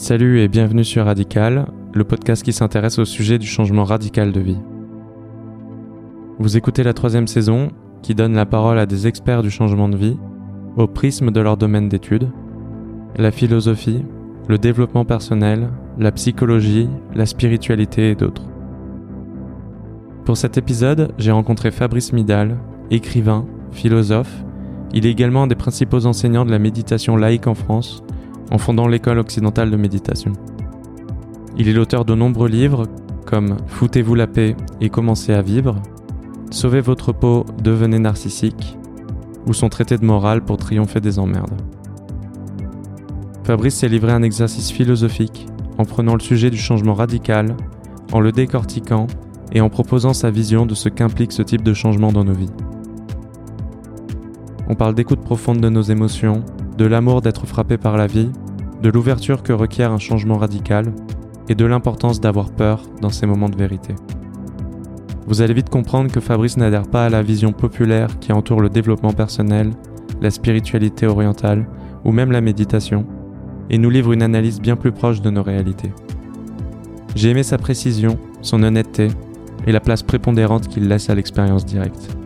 [0.00, 4.40] Salut et bienvenue sur Radical, le podcast qui s'intéresse au sujet du changement radical de
[4.40, 4.56] vie.
[6.38, 7.70] Vous écoutez la troisième saison
[8.00, 10.16] qui donne la parole à des experts du changement de vie
[10.78, 12.30] au prisme de leur domaine d'études,
[13.16, 14.02] la philosophie,
[14.48, 15.68] le développement personnel,
[15.98, 18.48] la psychologie, la spiritualité et d'autres.
[20.24, 22.56] Pour cet épisode, j'ai rencontré Fabrice Midal,
[22.90, 24.46] écrivain, philosophe.
[24.94, 28.02] Il est également un des principaux enseignants de la méditation laïque en France,
[28.50, 30.32] en fondant l'école occidentale de méditation.
[31.56, 32.86] Il est l'auteur de nombreux livres
[33.26, 35.80] comme Foutez-vous la paix et commencez à vivre,
[36.50, 38.76] Sauvez votre peau, devenez narcissique,
[39.46, 41.62] ou son traité de morale pour triompher des emmerdes.
[43.44, 45.46] Fabrice s'est livré un exercice philosophique
[45.78, 47.56] en prenant le sujet du changement radical,
[48.12, 49.06] en le décortiquant
[49.52, 52.50] et en proposant sa vision de ce qu'implique ce type de changement dans nos vies.
[54.68, 56.44] On parle d'écoute profonde de nos émotions,
[56.80, 58.30] de l'amour d'être frappé par la vie,
[58.82, 60.94] de l'ouverture que requiert un changement radical
[61.50, 63.94] et de l'importance d'avoir peur dans ces moments de vérité.
[65.26, 68.70] Vous allez vite comprendre que Fabrice n'adhère pas à la vision populaire qui entoure le
[68.70, 69.72] développement personnel,
[70.22, 71.66] la spiritualité orientale
[72.06, 73.04] ou même la méditation,
[73.68, 75.92] et nous livre une analyse bien plus proche de nos réalités.
[77.14, 79.08] J'ai aimé sa précision, son honnêteté
[79.66, 82.16] et la place prépondérante qu'il laisse à l'expérience directe.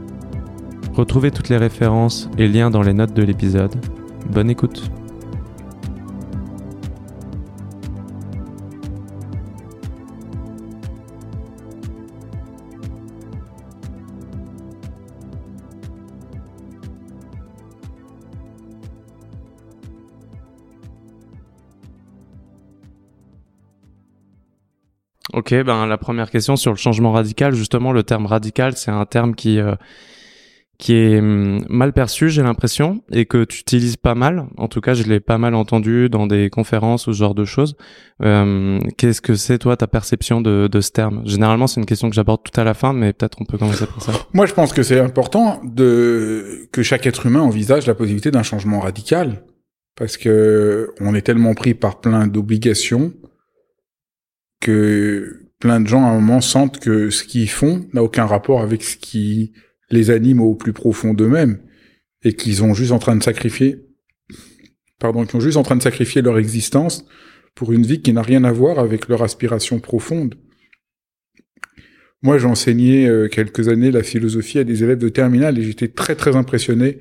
[0.93, 3.75] Retrouvez toutes les références et liens dans les notes de l'épisode.
[4.31, 4.91] Bonne écoute.
[25.35, 29.05] Ok, ben la première question sur le changement radical, justement, le terme radical, c'est un
[29.05, 29.75] terme qui euh,
[30.79, 34.47] qui est hum, mal perçu, j'ai l'impression, et que tu utilises pas mal.
[34.57, 37.45] En tout cas, je l'ai pas mal entendu dans des conférences ou ce genre de
[37.45, 37.77] choses.
[38.23, 41.23] Euh, Qu'est-ce que c'est, toi, ta perception de, de ce terme?
[41.25, 43.87] Généralement, c'est une question que j'aborde tout à la fin, mais peut-être on peut commencer
[43.87, 44.13] par ça.
[44.33, 48.43] Moi, je pense que c'est important de que chaque être humain envisage la possibilité d'un
[48.43, 49.45] changement radical,
[49.97, 53.13] parce que on est tellement pris par plein d'obligations
[54.61, 58.61] que plein de gens à un moment sentent que ce qu'ils font n'a aucun rapport
[58.61, 59.53] avec ce qui
[59.95, 61.61] les anime au plus profond d'eux-mêmes
[62.23, 63.85] et qu'ils sont juste en train de sacrifier
[65.05, 67.07] pardon, qu'ils sont juste en train de sacrifier leur existence
[67.55, 70.35] pour une vie qui n'a rien à voir avec leur aspiration profonde.
[72.23, 75.89] Moi, j'ai enseigné euh, quelques années la philosophie à des élèves de terminale et j'étais
[75.89, 77.01] très très impressionné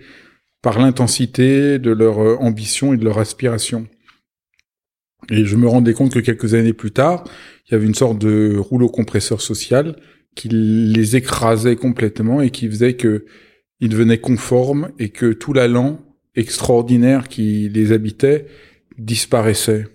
[0.61, 3.87] par l'intensité de leur euh, ambition et de leur aspiration.
[5.29, 7.23] Et je me rendais compte que quelques années plus tard,
[7.65, 9.95] il y avait une sorte de rouleau compresseur social
[10.35, 13.25] qui les écrasait complètement et qui faisait que
[13.79, 15.99] ils devenaient conformes et que tout l'allant
[16.35, 18.47] extraordinaire qui les habitait
[18.97, 19.85] disparaissait.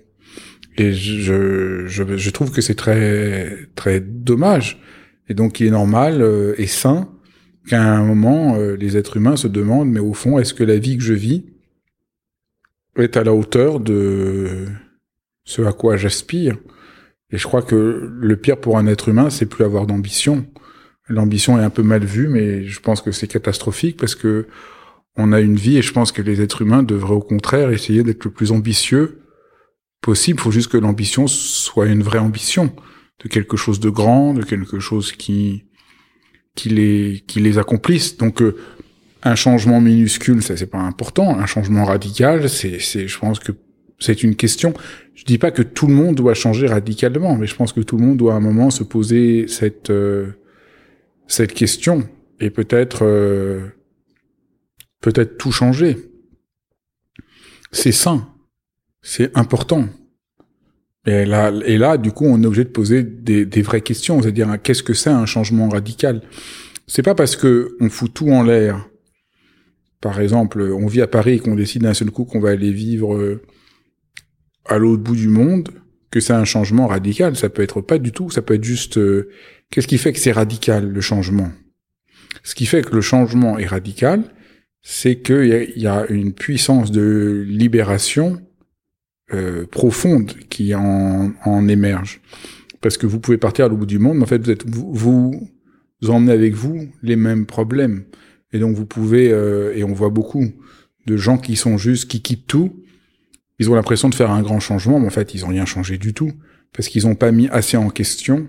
[0.76, 4.80] Et je, je, je trouve que c'est très très dommage.
[5.28, 7.08] Et donc il est normal euh, et sain
[7.66, 10.78] qu'à un moment euh, les êtres humains se demandent mais au fond est-ce que la
[10.78, 11.44] vie que je vis
[12.96, 14.66] est à la hauteur de
[15.44, 16.58] ce à quoi j'aspire?
[17.30, 20.46] Et je crois que le pire pour un être humain, c'est plus avoir d'ambition.
[21.08, 24.46] L'ambition est un peu mal vue, mais je pense que c'est catastrophique parce que
[25.16, 28.02] on a une vie et je pense que les êtres humains devraient au contraire essayer
[28.02, 29.20] d'être le plus ambitieux
[30.00, 30.38] possible.
[30.38, 32.72] Il faut juste que l'ambition soit une vraie ambition,
[33.22, 35.64] de quelque chose de grand, de quelque chose qui
[36.54, 38.16] qui les qui les accomplisse.
[38.16, 38.56] Donc euh,
[39.22, 41.38] un changement minuscule, ça c'est pas important.
[41.38, 43.52] Un changement radical, c'est c'est je pense que
[43.98, 44.74] c'est une question.
[45.14, 47.96] Je dis pas que tout le monde doit changer radicalement, mais je pense que tout
[47.96, 50.28] le monde doit à un moment se poser cette euh,
[51.26, 52.08] cette question
[52.40, 53.60] et peut-être euh,
[55.00, 55.96] peut-être tout changer.
[57.72, 58.28] C'est sain,
[59.02, 59.88] c'est important.
[61.06, 64.82] Et là, du coup, on est obligé de poser des, des vraies questions, c'est-à-dire qu'est-ce
[64.82, 66.20] que c'est un changement radical?
[66.86, 68.86] C'est pas parce que on fout tout en l'air.
[70.00, 72.72] Par exemple, on vit à Paris et qu'on décide d'un seul coup qu'on va aller
[72.72, 73.42] vivre euh,
[74.68, 75.70] à l'autre bout du monde
[76.10, 77.36] que c'est un changement radical.
[77.36, 78.30] Ça peut être pas du tout.
[78.30, 78.98] Ça peut être juste.
[78.98, 79.28] Euh,
[79.70, 81.50] qu'est-ce qui fait que c'est radical le changement?
[82.42, 84.22] Ce qui fait que le changement est radical,
[84.82, 88.40] c'est qu'il y, y, a une puissance de libération
[89.34, 92.22] euh, profonde qui en, en, émerge.
[92.80, 94.66] Parce que vous pouvez partir à l'autre bout du monde, mais en fait vous êtes
[94.66, 98.04] vous, vous, emmenez avec vous les mêmes problèmes.
[98.54, 100.46] Et donc vous pouvez euh, et on voit beaucoup
[101.06, 102.82] de gens qui sont juste qui quittent tout
[103.58, 105.98] ils ont l'impression de faire un grand changement, mais en fait, ils ont rien changé
[105.98, 106.32] du tout,
[106.72, 108.48] parce qu'ils n'ont pas mis assez en question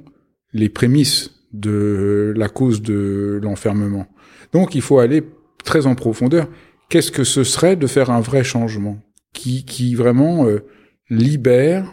[0.53, 4.07] les prémices de la cause de l'enfermement.
[4.53, 5.23] Donc, il faut aller
[5.63, 6.47] très en profondeur.
[6.89, 8.99] Qu'est-ce que ce serait de faire un vrai changement
[9.33, 10.65] qui, qui vraiment euh,
[11.09, 11.91] libère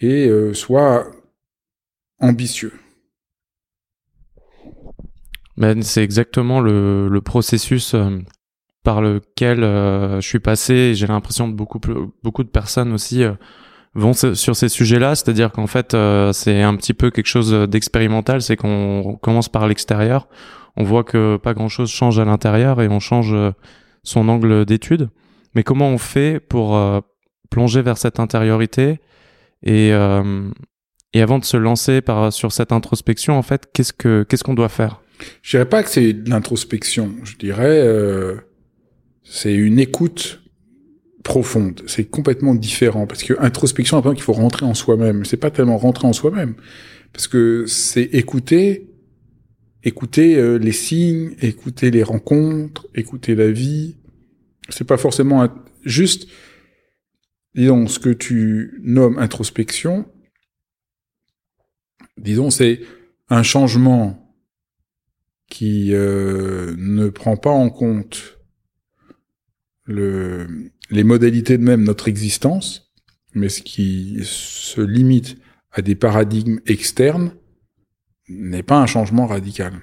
[0.00, 1.10] et euh, soit
[2.20, 2.72] ambitieux?
[5.56, 8.18] Ben, c'est exactement le, le processus euh,
[8.86, 10.74] par lequel euh, je suis passé.
[10.74, 11.80] et J'ai l'impression que beaucoup,
[12.22, 13.32] beaucoup de personnes aussi euh,
[13.94, 15.16] vont sur ces sujets-là.
[15.16, 18.42] C'est-à-dire qu'en fait, euh, c'est un petit peu quelque chose d'expérimental.
[18.42, 20.28] C'est qu'on commence par l'extérieur.
[20.76, 23.34] On voit que pas grand-chose change à l'intérieur et on change
[24.04, 25.08] son angle d'étude.
[25.56, 26.78] Mais comment on fait pour
[27.50, 29.00] plonger vers cette intériorité
[29.64, 34.44] et, et avant de se lancer par, sur cette introspection, en fait, qu'est-ce que qu'est-ce
[34.44, 35.00] qu'on doit faire?
[35.40, 37.14] Je dirais pas que c'est l'introspection.
[37.24, 37.80] Je dirais
[39.28, 40.40] c'est une écoute
[41.24, 41.82] profonde.
[41.88, 45.24] C'est complètement différent parce que introspection, qu'il faut rentrer en soi-même.
[45.24, 46.54] C'est pas tellement rentrer en soi-même
[47.12, 48.88] parce que c'est écouter,
[49.82, 53.96] écouter euh, les signes, écouter les rencontres, écouter la vie.
[54.68, 55.48] C'est pas forcément
[55.84, 56.28] juste,
[57.54, 60.06] disons, ce que tu nommes introspection.
[62.16, 62.80] Disons, c'est
[63.28, 64.32] un changement
[65.50, 68.35] qui euh, ne prend pas en compte
[69.86, 72.92] le, les modalités de même notre existence,
[73.34, 75.38] mais ce qui se limite
[75.72, 77.32] à des paradigmes externes
[78.28, 79.74] n'est pas un changement radical.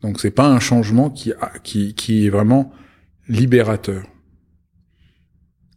[0.00, 1.32] Donc c'est pas un changement qui,
[1.62, 2.72] qui, qui est vraiment
[3.28, 4.06] libérateur.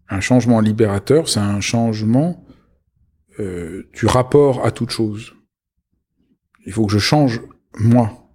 [0.10, 2.46] Un changement libérateur, c'est un changement
[3.40, 5.34] euh, du rapport à toute chose.
[6.66, 7.42] Il faut que je change
[7.80, 8.30] moi.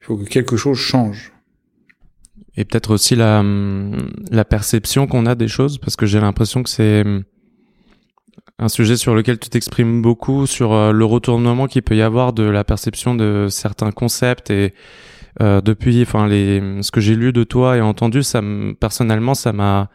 [0.00, 1.32] Il faut que quelque chose change.
[2.56, 3.42] Et peut-être aussi la,
[4.44, 7.22] perception qu'on a des choses, parce que j'ai l'impression que c'est hum,
[8.58, 12.32] un sujet sur lequel tu t'exprimes beaucoup, sur euh, le retournement qu'il peut y avoir
[12.32, 14.50] de la perception de certains concepts.
[14.50, 14.74] Et
[15.40, 19.34] euh, depuis, enfin, les, ce que j'ai lu de toi et entendu, ça, me- personnellement,
[19.34, 19.88] ça m'a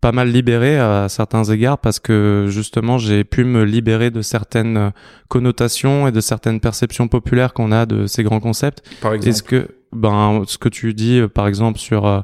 [0.00, 4.92] pas mal libéré à certains égards, parce que justement, j'ai pu me libérer de certaines
[5.28, 8.82] connotations et de certaines perceptions populaires qu'on a de ces grands concepts.
[9.00, 9.28] Par exemple.
[9.28, 12.20] Est-ce que, ben, ce que tu dis, euh, par exemple, sur euh,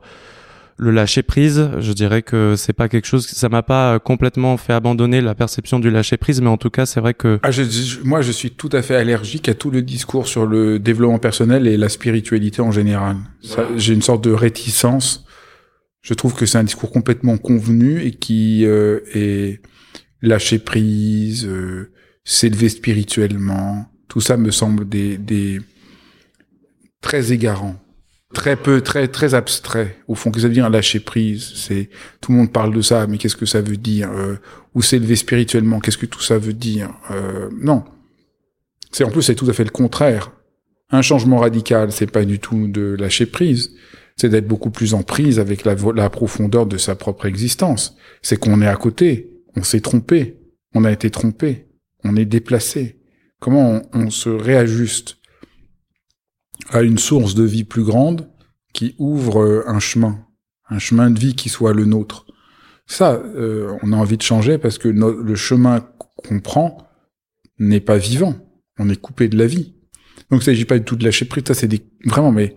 [0.79, 4.57] le lâcher prise, je dirais que c'est pas quelque chose, ça m'a pas euh, complètement
[4.57, 7.51] fait abandonner la perception du lâcher prise, mais en tout cas, c'est vrai que, Ah,
[7.51, 10.79] je- je- moi, je suis tout à fait allergique à tout le discours sur le
[10.79, 13.17] développement personnel et la spiritualité en général.
[13.77, 15.25] J'ai une sorte de réticence.
[16.07, 19.61] Je trouve que c'est un discours complètement convenu et qui euh, est
[20.23, 21.91] lâcher prise, euh,
[22.23, 23.87] s'élever spirituellement.
[24.07, 25.61] Tout ça me semble des,
[27.01, 27.75] très égarants,
[28.33, 29.99] très peu, très très abstrait.
[30.07, 32.83] Au fond, qu'est-ce que ça veut dire lâcher prise C'est tout le monde parle de
[32.83, 34.37] ça, mais qu'est-ce que ça veut dire Euh,
[34.77, 36.89] Ou s'élever spirituellement Qu'est-ce que tout ça veut dire
[37.61, 37.83] Non.
[38.93, 40.31] C'est en plus c'est tout à fait le contraire.
[40.91, 43.73] Un changement radical, c'est pas du tout de lâcher prise.
[44.17, 45.77] C'est d'être beaucoup plus en prise avec la,
[46.11, 47.97] profondeur de sa propre existence.
[48.23, 50.39] C'est qu'on est à côté, on s'est trompé,
[50.75, 51.69] on a été trompé,
[52.03, 53.01] on est déplacé.
[53.41, 55.19] Comment on, se réajuste
[56.71, 58.31] à une source de vie plus grande
[58.73, 60.27] qui ouvre euh, un chemin,
[60.71, 62.27] un chemin de vie qui soit le nôtre.
[62.87, 65.87] Ça, euh, on a envie de changer parce que le chemin
[66.17, 66.79] qu'on prend
[67.59, 68.35] n'est pas vivant.
[68.79, 69.75] On est coupé de la vie.
[70.31, 71.45] Donc, il s'agit pas du tout de lâcher prise.
[71.47, 72.57] Ça, c'est des, vraiment, mais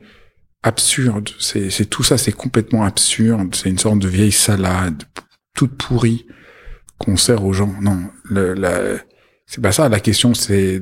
[0.63, 1.29] absurde.
[1.39, 3.55] C'est, tout ça, c'est complètement absurde.
[3.55, 5.03] C'est une sorte de vieille salade,
[5.55, 6.25] toute pourrie,
[6.97, 7.73] qu'on sert aux gens.
[7.81, 8.09] Non,
[9.45, 9.89] c'est pas ça.
[9.89, 10.81] La question, c'est,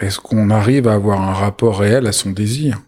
[0.00, 2.80] est-ce qu'on arrive à avoir un rapport réel à son désir?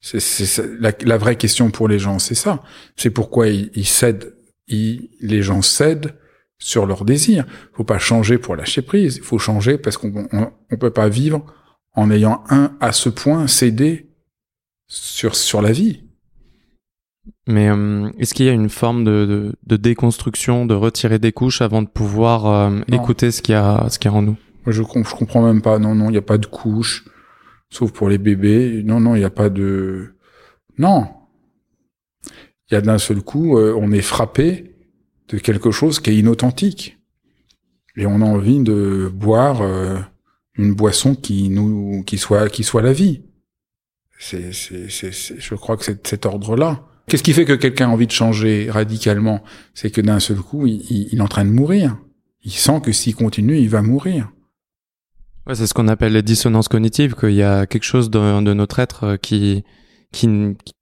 [0.00, 2.62] C'est, la, vraie question pour les gens, c'est ça.
[2.94, 4.34] C'est pourquoi ils, cèdent,
[4.66, 6.14] ils- les gens cèdent
[6.58, 7.46] sur leur désir.
[7.72, 9.16] Faut pas changer pour lâcher prise.
[9.16, 11.46] Il faut changer parce qu'on on, on peut pas vivre
[11.94, 14.10] en ayant un à ce point cédé
[14.88, 16.02] sur sur la vie.
[17.46, 21.32] mais euh, est-ce qu'il y a une forme de, de, de déconstruction, de retirer des
[21.32, 24.22] couches avant de pouvoir euh, écouter ce qu'il y a, ce qu'il y a en
[24.22, 24.36] nous?
[24.66, 25.78] Je, je comprends même pas.
[25.78, 27.04] Non, non, il n'y a pas de couche,
[27.70, 28.82] sauf pour les bébés.
[28.84, 30.14] Non, non, il n'y a pas de.
[30.78, 31.06] Non.
[32.70, 34.74] Il y a d'un seul coup, euh, on est frappé
[35.28, 36.98] de quelque chose qui est inauthentique,
[37.96, 39.98] et on a envie de boire euh,
[40.56, 43.22] une boisson qui nous, qui soit, qui soit la vie.
[44.18, 46.84] C'est, c'est, c'est, c'est- je crois que c'est de cet ordre-là.
[47.08, 49.42] Qu'est-ce qui fait que quelqu'un a envie de changer radicalement?
[49.74, 51.98] C'est que d'un seul coup, il, il- il est en train de mourir.
[52.44, 54.30] Il sent que s'il continue, il va mourir.
[55.46, 58.54] Ouais, c'est ce qu'on appelle les dissonances cognitives, qu'il y a quelque chose de, de
[58.54, 59.64] notre être euh, qui,
[60.12, 60.28] qui,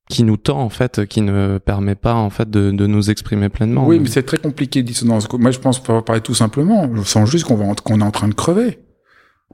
[0.09, 3.49] qui nous tend, en fait, qui ne permet pas, en fait, de, de nous exprimer
[3.49, 3.87] pleinement.
[3.87, 5.29] Oui, mais c'est très compliqué, dissonance.
[5.33, 8.11] Moi, je pense, pour parler tout simplement, je sens juste qu'on va, qu'on est en
[8.13, 8.79] train de crever.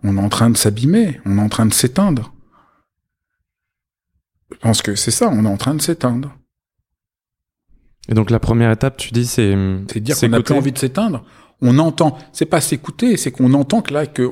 [0.03, 1.21] On est en train de s'abîmer.
[1.25, 2.33] On est en train de s'éteindre.
[4.53, 6.35] Je pense que c'est ça, on est en train de s'éteindre.
[8.09, 9.55] Et donc, la première étape, tu dis, c'est,
[9.93, 11.25] C'est dire qu'on n'a plus envie de s'éteindre.
[11.61, 12.17] On entend.
[12.33, 14.31] C'est pas s'écouter, c'est qu'on entend que là, que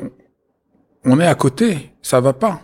[1.04, 1.92] on est à côté.
[2.00, 2.60] Ça va pas.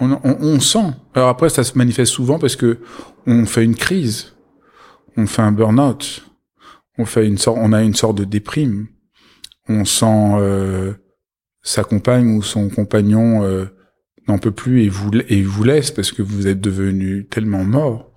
[0.00, 0.92] On, on, on, sent.
[1.14, 2.78] Alors après, ça se manifeste souvent parce que
[3.26, 4.34] on fait une crise,
[5.16, 6.24] on fait un burn-out,
[6.98, 8.88] on fait une sorte, on a une sorte de déprime.
[9.68, 10.94] On sent euh,
[11.68, 13.66] sa compagne ou son compagnon euh,
[14.26, 18.10] n'en peut plus et vous et vous laisse parce que vous êtes devenu tellement mort.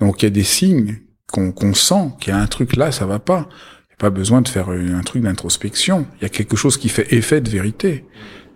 [0.00, 0.98] Donc il y a des signes
[1.30, 3.48] qu'on qu'on sent qu'il y a un truc là, ça va pas.
[3.82, 6.04] Il n'y a pas besoin de faire un truc d'introspection.
[6.16, 8.06] Il y a quelque chose qui fait effet de vérité.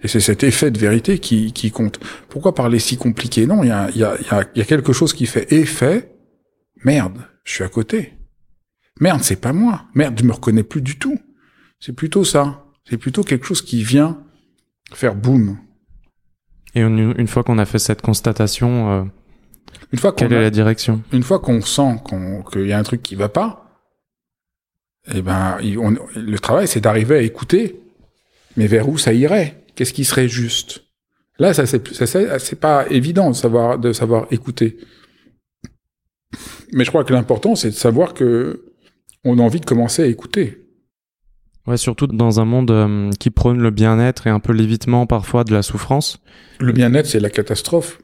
[0.02, 2.00] Et c'est cet effet de vérité qui, qui compte.
[2.28, 3.46] Pourquoi parler si compliqué?
[3.46, 4.18] Non, il y a, y, a,
[4.56, 6.12] y a quelque chose qui fait effet.
[6.84, 8.14] Merde, je suis à côté.
[9.00, 9.84] Merde, c'est pas moi.
[9.94, 11.18] Merde, je me reconnais plus du tout.
[11.78, 12.64] C'est plutôt ça.
[12.90, 14.23] C'est plutôt quelque chose qui vient
[14.96, 15.58] faire boum.
[16.74, 19.04] Et une, une fois qu'on a fait cette constatation, euh,
[19.92, 21.02] une fois quelle est la direction?
[21.12, 22.00] Une fois qu'on sent
[22.50, 23.64] qu'il y a un truc qui va pas,
[25.12, 27.80] eh ben, on, le travail, c'est d'arriver à écouter.
[28.56, 29.64] Mais vers où ça irait?
[29.74, 30.84] Qu'est-ce qui serait juste?
[31.38, 34.78] Là, ça c'est pas évident de savoir de savoir écouter.
[36.72, 38.72] Mais je crois que l'important c'est de savoir que
[39.24, 40.63] on a envie de commencer à écouter.
[41.66, 45.44] Ouais, surtout dans un monde euh, qui prône le bien-être et un peu l'évitement parfois
[45.44, 46.20] de la souffrance.
[46.60, 48.00] Le bien-être, c'est la catastrophe.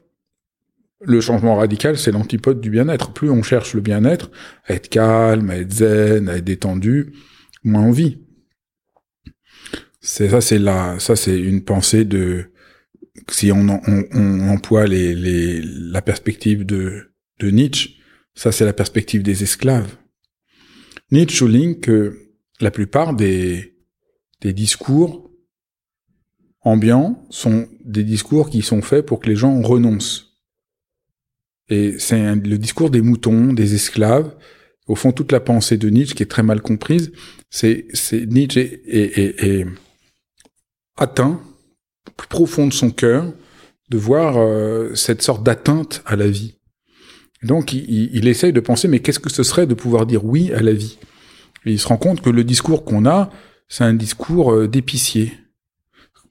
[1.03, 3.13] Le changement radical, c'est l'antipode du bien-être.
[3.13, 4.31] Plus on cherche le bien-être,
[4.65, 7.13] à être calme, à être zen, à être détendu,
[7.63, 8.19] moins on vit.
[9.99, 12.51] C'est ça, c'est la, ça c'est une pensée de
[13.29, 17.97] si on, on, on emploie les, les, la perspective de, de Nietzsche,
[18.33, 19.95] ça c'est la perspective des esclaves.
[21.11, 22.30] Nietzsche souligne que
[22.61, 23.75] la plupart des,
[24.43, 25.29] discours
[26.61, 30.37] ambiants sont des discours qui sont faits pour que les gens renoncent.
[31.69, 34.35] Et c'est le discours des moutons, des esclaves.
[34.87, 37.11] Au fond, toute la pensée de Nietzsche, qui est très mal comprise,
[37.49, 39.67] c'est Nietzsche est, est, est,
[40.97, 41.41] atteint,
[42.17, 43.31] plus profond de son cœur,
[43.89, 46.55] de voir euh, cette sorte d'atteinte à la vie.
[47.43, 50.61] donc, il, essaye de penser, mais qu'est-ce que ce serait de pouvoir dire oui à
[50.61, 50.97] la vie?
[51.65, 53.29] Il se rend compte que le discours qu'on a,
[53.67, 55.33] c'est un discours euh, d'épicier,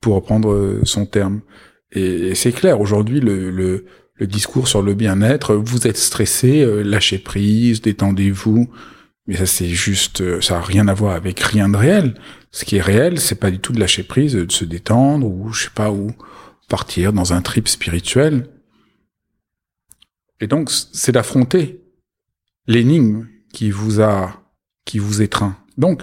[0.01, 1.41] pour reprendre euh, son terme.
[1.93, 3.85] Et, c'est clair, aujourd'hui, le, le,
[4.15, 8.71] le, discours sur le bien-être, vous êtes stressé, lâchez prise, détendez-vous,
[9.27, 12.15] mais ça c'est juste, ça a rien à voir avec rien de réel.
[12.51, 15.53] Ce qui est réel, c'est pas du tout de lâcher prise, de se détendre ou
[15.53, 16.13] je sais pas où
[16.71, 18.47] partir dans un trip spirituel.
[20.41, 21.83] Et donc c'est d'affronter
[22.67, 24.40] l'énigme qui vous a,
[24.99, 25.57] vous étreint.
[25.79, 26.03] Donc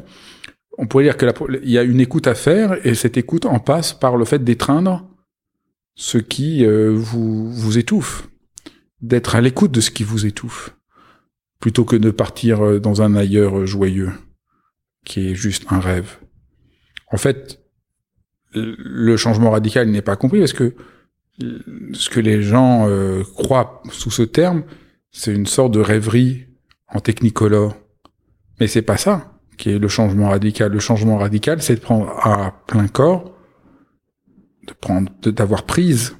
[0.77, 1.25] on pourrait dire que
[1.63, 4.44] il y a une écoute à faire et cette écoute en passe par le fait
[4.44, 5.08] d'étreindre
[5.96, 8.29] ce qui euh, vous vous étouffe,
[9.01, 10.75] d'être à l'écoute de ce qui vous étouffe
[11.60, 14.12] plutôt que de partir euh, dans un ailleurs joyeux,
[15.06, 16.17] qui est juste un rêve.
[17.12, 17.63] En fait,
[18.53, 20.75] le changement radical n'est pas compris parce que
[21.39, 24.63] ce que les gens euh, croient sous ce terme,
[25.12, 26.46] c'est une sorte de rêverie
[26.89, 27.75] en technicolore.
[28.59, 30.71] Mais c'est pas ça qui est le changement radical.
[30.71, 33.33] Le changement radical, c'est de prendre à plein corps,
[34.67, 36.15] de prendre, d'avoir prise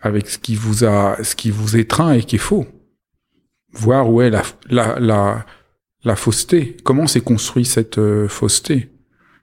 [0.00, 2.66] avec ce qui vous a, ce qui vous étreint et qui est faux
[3.74, 5.44] voir où est la, la,
[6.04, 6.76] la, fausseté.
[6.84, 8.90] Comment s'est construit cette euh, fausseté?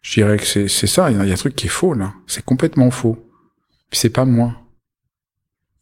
[0.01, 2.13] Je dirais que c'est, ça, il y, a un truc qui est faux là.
[2.25, 3.29] C'est complètement faux.
[3.91, 4.55] C'est pas moi.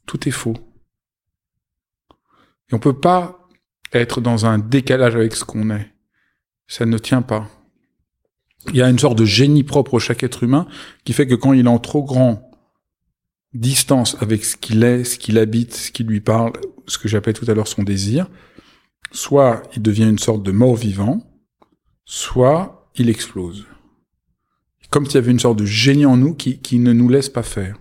[0.06, 0.56] Tout est faux.
[2.70, 3.48] Et on peut pas
[3.94, 5.94] être dans un décalage avec ce qu'on est.
[6.70, 7.50] Ça ne tient pas.
[8.68, 10.68] Il y a une sorte de génie propre à chaque être humain
[11.04, 12.52] qui fait que quand il est en trop grand
[13.54, 16.54] distance avec ce qu'il est, ce qu'il habite, ce qui lui parle,
[16.86, 18.30] ce que j'appelais tout à l'heure son désir,
[19.12, 21.24] soit il devient une sorte de mort-vivant,
[22.06, 23.66] soit il explose.
[24.92, 27.30] Comme s'il y avait une sorte de génie en nous qui, qui ne nous laisse
[27.30, 27.78] pas faire.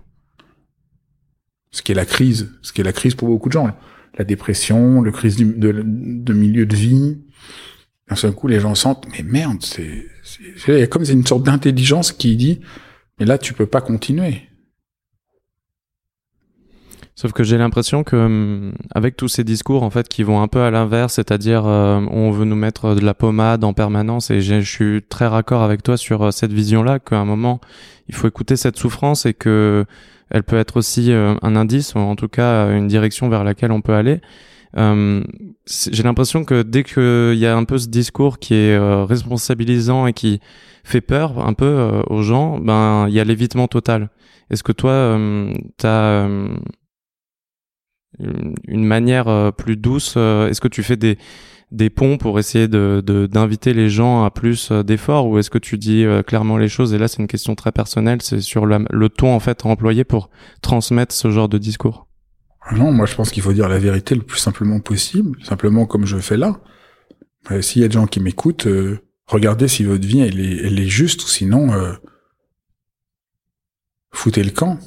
[1.71, 3.77] Ce qui est la crise, ce qui est la crise pour beaucoup de gens.
[4.17, 7.19] La dépression, le crise de, de milieu de vie.
[8.09, 10.07] D'un seul coup, les gens sentent, mais merde, c'est,
[10.57, 12.61] c'est, comme une sorte d'intelligence qui dit,
[13.19, 14.49] mais là, tu peux pas continuer.
[17.19, 20.47] Sauf que j'ai l'impression que hum, avec tous ces discours en fait qui vont un
[20.47, 24.41] peu à l'inverse, c'est-à-dire euh, on veut nous mettre de la pommade en permanence et
[24.41, 27.61] je suis très raccord avec toi sur euh, cette vision-là qu'à un moment
[28.09, 29.85] il faut écouter cette souffrance et que
[30.31, 33.73] elle peut être aussi euh, un indice ou en tout cas une direction vers laquelle
[33.73, 34.21] on peut aller.
[34.77, 35.25] Hum,
[35.67, 40.13] j'ai l'impression que dès qu'il y a un peu ce discours qui est responsabilisant et
[40.13, 40.41] qui
[40.85, 44.11] fait peur un peu aux gens, ben il y a l'évitement total.
[44.51, 45.19] Est-ce que toi,
[45.79, 46.29] tu as
[48.67, 51.17] une manière euh, plus douce euh, Est-ce que tu fais des,
[51.91, 56.05] ponts pour essayer de d'inviter les gens à plus d'efforts ou est-ce que tu dis
[56.27, 56.95] clairement les choses?
[56.95, 60.31] Et là c'est une question très personnelle c'est sur le, ton en fait employé pour
[60.63, 62.08] transmettre ce genre de discours
[62.73, 66.07] non moi je pense qu'il faut dire la vérité le plus simplement possible simplement comme
[66.07, 66.61] je fais là
[67.61, 68.67] s'il y a des gens qui m'écoutent
[69.29, 71.93] regardez si votre vie elle est, juste ou sinon euh,
[74.11, 74.79] foutez le camp.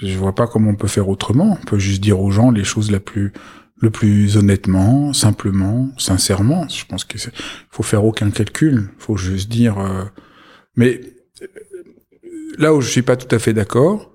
[0.00, 1.56] Je vois pas comment on peut faire autrement.
[1.60, 3.32] On peut juste dire aux gens les choses la plus
[3.78, 6.68] le plus honnêtement, simplement, sincèrement.
[6.68, 7.18] Je pense que
[7.70, 8.90] faut faire aucun calcul.
[8.98, 9.78] Faut juste dire.
[9.78, 10.04] Euh,
[10.76, 11.00] mais
[11.42, 11.46] euh,
[12.58, 14.11] là où je suis pas tout à fait d'accord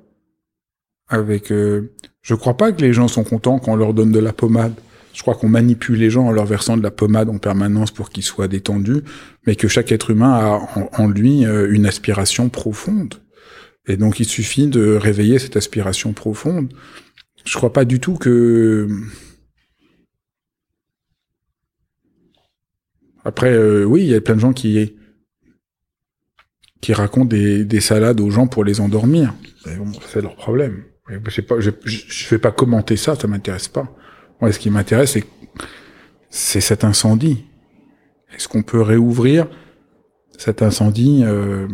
[1.09, 4.19] avec, euh, je crois pas que les gens sont contents quand on leur donne de
[4.19, 4.73] la pommade
[5.17, 8.11] je crois qu'on manipule les gens en leur versant de la pommade en permanence pour
[8.11, 9.01] qu'ils soient détendus,
[9.47, 13.15] mais que chaque être humain a en, lui euh, une aspiration profonde.
[13.87, 16.71] Et donc il suffit de réveiller cette aspiration profonde.
[17.45, 18.87] Je crois pas du tout que
[23.25, 24.95] Après, euh, oui, il y a plein de gens qui
[26.79, 29.33] qui racontent des, des salades aux gens pour les endormir.
[30.13, 30.83] c'est leur problème.
[31.09, 33.87] Je je, vais pas commenter ça, ça m'intéresse pas.
[34.41, 35.17] Moi, ce qui m'intéresse,
[36.29, 37.45] c'est cet incendie.
[38.35, 39.47] Est-ce qu'on peut réouvrir
[40.37, 41.67] cet incendie euh,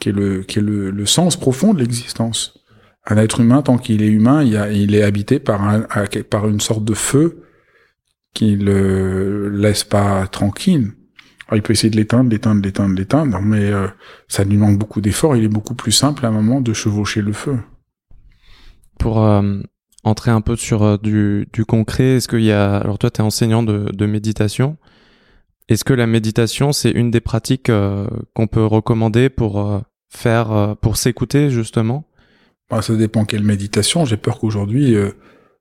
[0.00, 2.58] qui est le qui est le, le sens profond de l'existence?
[3.06, 5.86] Un être humain, tant qu'il est humain, il est habité par un
[6.28, 7.44] par une sorte de feu
[8.34, 10.92] qui le laisse pas tranquille.
[11.48, 13.88] Alors, il peut essayer de l'éteindre, l'éteindre, l'éteindre, l'éteindre, mais euh,
[14.28, 15.34] ça lui manque beaucoup d'efforts.
[15.34, 17.58] Il est beaucoup plus simple à un moment de chevaucher le feu.
[19.00, 19.60] Pour euh,
[20.04, 22.76] entrer un peu sur euh, du, concret, est-ce qu'il y a...
[22.76, 24.76] Alors toi, tu es enseignant de, méditation.
[25.68, 30.98] Est-ce que la méditation, c'est une des pratiques euh, qu'on peut recommander pour faire, pour
[30.98, 32.04] s'écouter justement?
[32.68, 34.04] Bah, Ça dépend quelle méditation.
[34.04, 34.94] J'ai peur qu'aujourd'hui,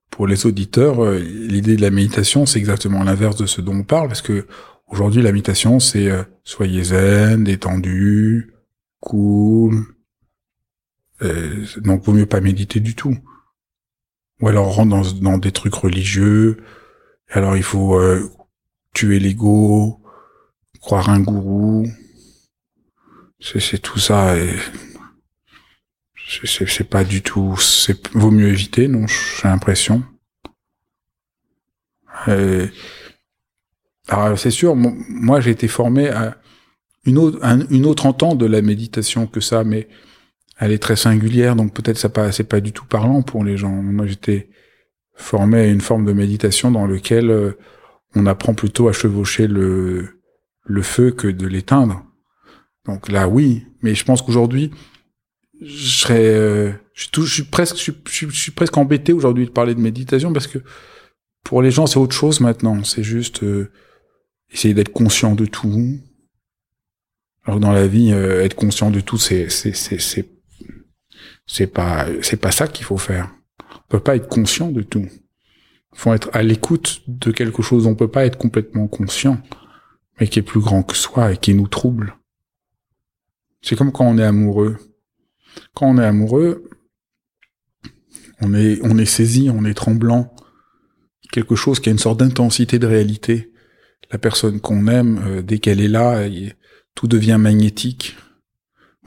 [0.10, 4.10] pour les auditeurs, l'idée de la méditation, c'est exactement l'inverse de ce dont on parle,
[4.10, 4.48] parce que
[4.88, 6.10] aujourd'hui, la méditation, c'est
[6.44, 8.54] soyez zen, détendu,
[9.00, 9.86] cool.
[11.78, 13.16] donc, vaut mieux pas méditer du tout.
[14.42, 16.58] Ou alors on rentre dans, dans des trucs religieux.
[17.30, 18.30] Alors il faut euh,
[18.94, 20.02] tuer l'ego,
[20.82, 21.88] croire un gourou.
[23.40, 24.36] C'est tout ça.
[26.44, 27.58] C'est pas du tout.
[27.58, 30.04] C'est vaut mieux éviter, non J'ai l'impression.
[34.10, 36.38] Alors c'est sûr, moi j'ai été formé à
[37.06, 39.88] une autre, une autre entente de la méditation que ça, mais
[40.60, 43.56] elle est très singulière, donc peut-être ça pas, c'est pas du tout parlant pour les
[43.56, 43.72] gens.
[43.72, 44.50] Moi, j'étais
[45.16, 47.54] formé à une forme de méditation dans lequel euh,
[48.14, 50.20] on apprend plutôt à chevaucher le,
[50.66, 52.04] le feu que de l'éteindre.
[52.86, 54.72] Donc là, oui, mais je pense qu'aujourd'hui,
[55.62, 59.14] je serais, euh, je, suis tout, je suis presque, je suis, je suis presque embêté
[59.14, 60.60] aujourd'hui de parler de méditation parce que
[61.46, 62.84] pour les gens, c'est autre chose maintenant.
[62.84, 63.72] C'est juste euh,
[64.52, 66.00] essayer d'être conscient de tout.
[67.46, 70.39] Alors dans la vie, être conscient de tout, c'est, c'est, c'est, c'est
[71.46, 73.34] c'est pas, c'est pas ça qu'il faut faire.
[73.76, 75.08] On peut pas être conscient de tout.
[75.94, 77.88] Il faut être à l'écoute de quelque chose.
[77.88, 79.42] On peut pas être complètement conscient,
[80.20, 82.16] mais qui est plus grand que soi et qui nous trouble.
[83.62, 84.78] C'est comme quand on est amoureux.
[85.74, 86.70] Quand on est amoureux,
[88.42, 90.34] on est, on est saisi, on est tremblant.
[91.32, 93.52] Quelque chose qui a une sorte d'intensité de réalité.
[94.12, 96.28] La personne qu'on aime, euh, dès qu'elle est là,
[96.96, 98.16] tout devient magnétique.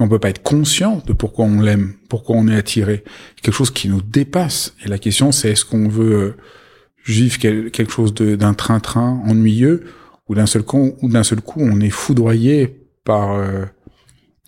[0.03, 3.05] On peut pas être conscient de pourquoi on l'aime, pourquoi on est attiré.
[3.41, 4.75] Quelque chose qui nous dépasse.
[4.85, 6.37] Et la question, c'est est-ce qu'on veut euh,
[7.07, 9.85] vivre quelque chose d'un train-train ennuyeux,
[10.29, 13.65] ou d'un seul coup, ou d'un seul coup, on est foudroyé par euh,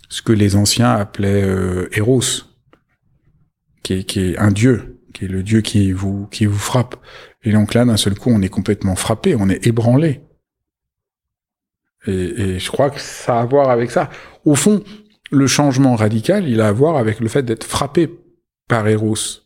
[0.09, 2.21] ce que les anciens appelaient euh, Eros,
[3.83, 6.97] qui est, qui est un dieu, qui est le dieu qui vous qui vous frappe.
[7.43, 10.21] Et donc là, d'un seul coup, on est complètement frappé, on est ébranlé.
[12.07, 14.11] Et, je crois que ça a à voir avec ça.
[14.45, 14.83] Au fond,
[15.35, 18.11] le changement radical, il a à voir avec le fait d'être frappé
[18.69, 19.43] par Eros.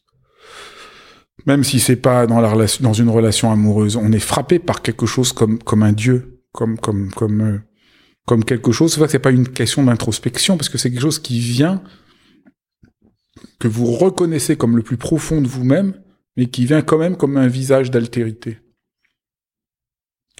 [1.47, 5.83] Même si c'est pas dans une relation amoureuse, on est frappé par quelque chose comme
[5.83, 7.59] un dieu, euh,
[8.27, 8.93] comme quelque chose.
[8.93, 11.83] C'est vrai c'est pas une question d'introspection parce que c'est quelque chose qui vient
[13.59, 15.95] que vous reconnaissez comme le plus profond de vous-même,
[16.37, 18.59] mais qui vient quand même comme un visage d'altérité.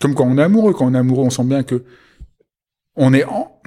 [0.01, 1.85] Comme quand on est amoureux, quand on est amoureux, on sent bien que
[2.97, 3.61] on est en,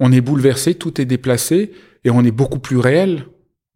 [0.00, 1.72] on est bouleversé, tout est déplacé,
[2.04, 3.26] et on est beaucoup plus réel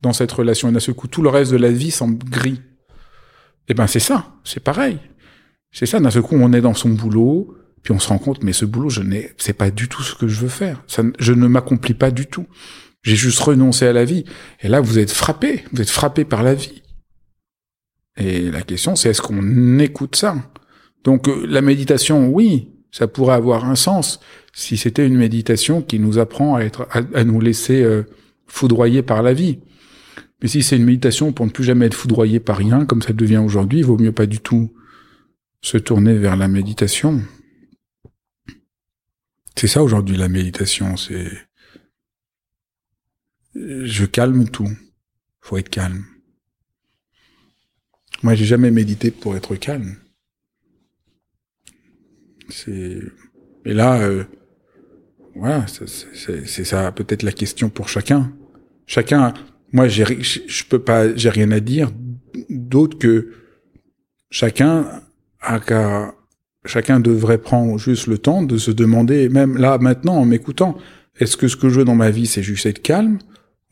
[0.01, 0.69] dans cette relation.
[0.69, 2.61] Et d'un seul coup, tout le reste de la vie semble gris.
[3.69, 4.99] Eh ben, c'est ça, c'est pareil.
[5.71, 8.43] C'est ça, d'un seul coup, on est dans son boulot, puis on se rend compte,
[8.43, 10.83] mais ce boulot, je n'ai, c'est pas du tout ce que je veux faire.
[11.19, 12.47] Je ne m'accomplis pas du tout.
[13.03, 14.25] J'ai juste renoncé à la vie.
[14.63, 15.63] Et là, vous êtes frappé.
[15.73, 16.83] Vous êtes frappé par la vie.
[18.17, 20.37] Et la question, c'est est-ce qu'on écoute ça?
[21.03, 24.21] Donc euh, la méditation, oui, ça pourrait avoir un sens
[24.53, 28.05] si c'était une méditation qui nous apprend à être, à, nous laisser euh,
[28.47, 29.59] foudroyer par la vie.
[30.41, 33.13] Mais si c'est une méditation pour ne plus jamais être foudroyé par rien, comme ça
[33.13, 34.73] devient aujourd'hui, il vaut mieux pas du tout
[35.61, 37.21] se tourner vers la méditation.
[39.57, 41.33] C'est ça aujourd'hui la méditation, c'est
[43.57, 44.71] je calme tout.
[45.41, 46.05] Faut être calme.
[48.23, 49.97] Moi, j'ai jamais médité pour être calme.
[52.49, 53.01] C'est
[53.65, 54.25] et là, euh,
[55.35, 58.33] voilà, c'est ça peut-être la question pour chacun.
[58.87, 59.33] Chacun,
[59.73, 61.91] moi, j'ai, je peux pas, j'ai rien à dire
[62.51, 63.33] d'autre que
[64.31, 65.03] chacun
[65.41, 66.15] a qu'à,
[66.67, 70.77] chacun devrait prendre juste le temps de se demander, même là maintenant en m'écoutant,
[71.19, 73.19] est-ce que ce que je veux dans ma vie, c'est juste être calme,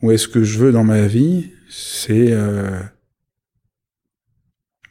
[0.01, 2.79] ou est-ce que je veux dans ma vie, c'est euh,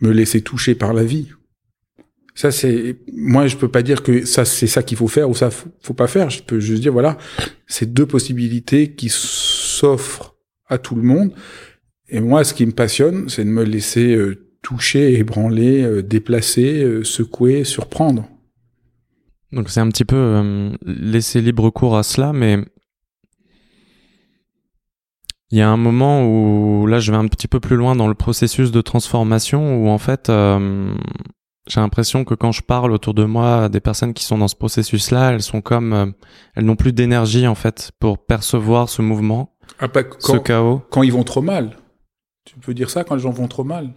[0.01, 1.29] me laisser toucher par la vie?
[2.35, 5.35] Ça c'est moi je peux pas dire que ça c'est ça qu'il faut faire ou
[5.35, 6.31] ça faut, pas faire.
[6.31, 7.19] Je peux juste dire voilà,
[7.67, 11.33] c'est deux possibilités qui s'offrent à tout le monde.
[12.09, 16.83] Et moi ce qui me passionne, c'est de me laisser euh, toucher, ébranler, euh, déplacer,
[16.83, 18.29] euh, secouer, surprendre.
[19.53, 22.57] Donc c'est un petit peu laisser libre cours à cela, mais
[25.51, 28.09] il y a un moment où là je vais un petit peu plus loin dans
[28.09, 30.31] le processus de transformation où en fait
[31.67, 34.57] j'ai l'impression que quand je parle autour de moi des personnes qui sont dans ce
[34.57, 36.07] processus-là, elles sont comme, euh,
[36.55, 40.83] elles n'ont plus d'énergie en fait pour percevoir ce mouvement, ah, quand, ce chaos.
[40.91, 41.77] Quand ils vont trop mal.
[42.45, 43.93] Tu peux dire ça quand les gens vont trop mal?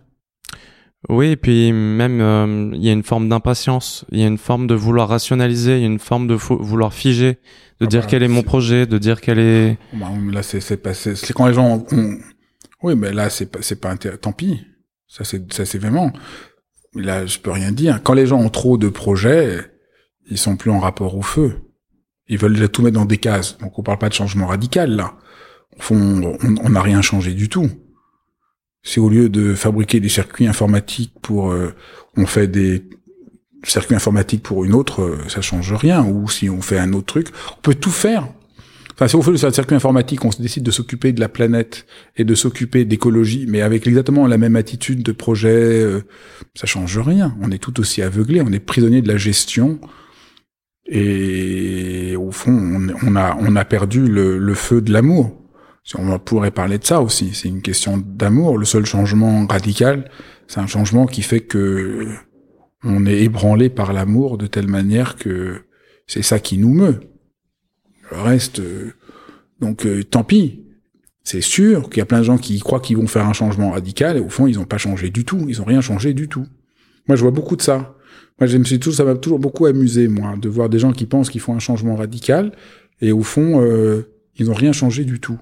[1.09, 4.37] Oui, et puis même euh, il y a une forme d'impatience, il y a une
[4.37, 7.33] forme de vouloir rationaliser, il y a une forme de vouloir figer,
[7.79, 9.77] de ah dire bah, quel est mon projet, de dire quel est.
[9.93, 11.15] Bah, là, c'est passé.
[11.15, 12.17] C'est quand les gens ont...
[12.81, 14.61] Oui, mais là, c'est pas c'est pas tant pis.
[15.07, 16.11] Ça c'est ça c'est vraiment
[16.95, 18.01] là, je peux rien dire.
[18.03, 19.71] Quand les gens ont trop de projets,
[20.29, 21.61] ils sont plus en rapport au feu.
[22.27, 23.57] Ils veulent déjà tout mettre dans des cases.
[23.59, 25.15] Donc on parle pas de changement radical là.
[25.77, 27.69] Au fond, on n'a rien changé du tout.
[28.83, 31.73] Si au lieu de fabriquer des circuits informatiques pour, euh,
[32.15, 32.87] on fait des
[33.63, 36.05] circuits informatiques pour une autre, euh, ça change rien.
[36.05, 37.27] Ou si on fait un autre truc,
[37.57, 38.27] on peut tout faire.
[38.95, 41.85] Enfin, si on fait le circuit informatique, on se décide de s'occuper de la planète
[42.15, 46.01] et de s'occuper d'écologie, mais avec exactement la même attitude de projet, euh,
[46.53, 47.35] ça change rien.
[47.41, 49.81] On est tout aussi aveuglé, on est prisonnier de la gestion.
[50.87, 55.41] Et au fond, on, a, perdu le, le feu de l'amour.
[55.97, 57.31] On pourrait parler de ça aussi.
[57.33, 58.57] C'est une question d'amour.
[58.57, 60.09] Le seul changement radical,
[60.47, 62.07] c'est un changement qui fait que
[62.83, 65.63] on est ébranlé par l'amour de telle manière que
[66.07, 66.99] c'est ça qui nous meut.
[68.11, 68.93] Le reste, euh,
[69.59, 70.61] donc euh, tant pis.
[71.23, 73.71] C'est sûr qu'il y a plein de gens qui croient qu'ils vont faire un changement
[73.71, 76.27] radical et au fond ils n'ont pas changé du tout, ils n'ont rien changé du
[76.27, 76.45] tout.
[77.07, 77.95] Moi je vois beaucoup de ça.
[78.39, 80.91] Moi je me suis toujours, ça m'a toujours beaucoup amusé moi de voir des gens
[80.91, 82.51] qui pensent qu'ils font un changement radical
[83.01, 84.03] et au fond euh,
[84.35, 85.39] ils n'ont rien changé du tout.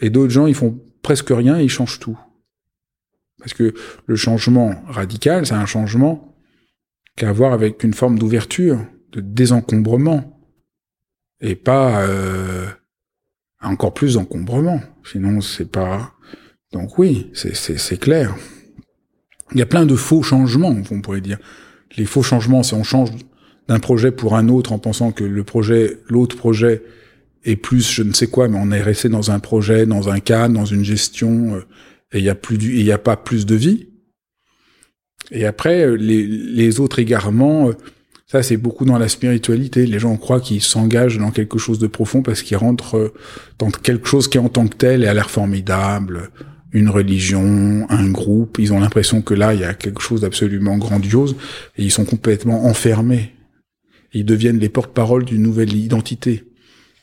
[0.00, 2.18] Et d'autres gens ils font presque rien et ils changent tout.
[3.40, 3.74] Parce que
[4.06, 6.34] le changement radical c'est un changement
[7.14, 8.78] qui a voir avec une forme d'ouverture,
[9.12, 10.39] de désencombrement
[11.40, 12.66] et pas euh,
[13.62, 14.80] encore plus d'encombrement.
[15.04, 16.12] Sinon, c'est pas.
[16.72, 18.34] Donc oui, c'est clair.
[19.52, 21.38] Il y a plein de faux changements, on pourrait dire.
[21.96, 23.10] Les faux changements, c'est on change
[23.66, 26.82] d'un projet pour un autre en pensant que le projet, l'autre projet
[27.44, 30.20] est plus je ne sais quoi, mais on est resté dans un projet, dans un
[30.20, 31.66] cadre, dans une gestion, euh,
[32.12, 33.88] et il y a plus du, il y a pas plus de vie.
[35.30, 37.70] Et après, euh, les, les autres égarements,
[38.30, 39.86] ça, c'est beaucoup dans la spiritualité.
[39.86, 43.12] Les gens croient qu'ils s'engagent dans quelque chose de profond parce qu'ils rentrent euh,
[43.58, 46.30] dans quelque chose qui en tant que tel est à l'air formidable.
[46.70, 48.60] Une religion, un groupe.
[48.60, 51.34] Ils ont l'impression que là, il y a quelque chose d'absolument grandiose
[51.76, 53.32] et ils sont complètement enfermés.
[54.12, 56.44] Ils deviennent les porte-parole d'une nouvelle identité.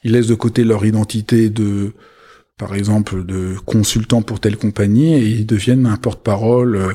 [0.05, 1.91] Ils laissent de côté leur identité de,
[2.57, 6.93] par exemple, de consultant pour telle compagnie et ils deviennent un porte-parole euh,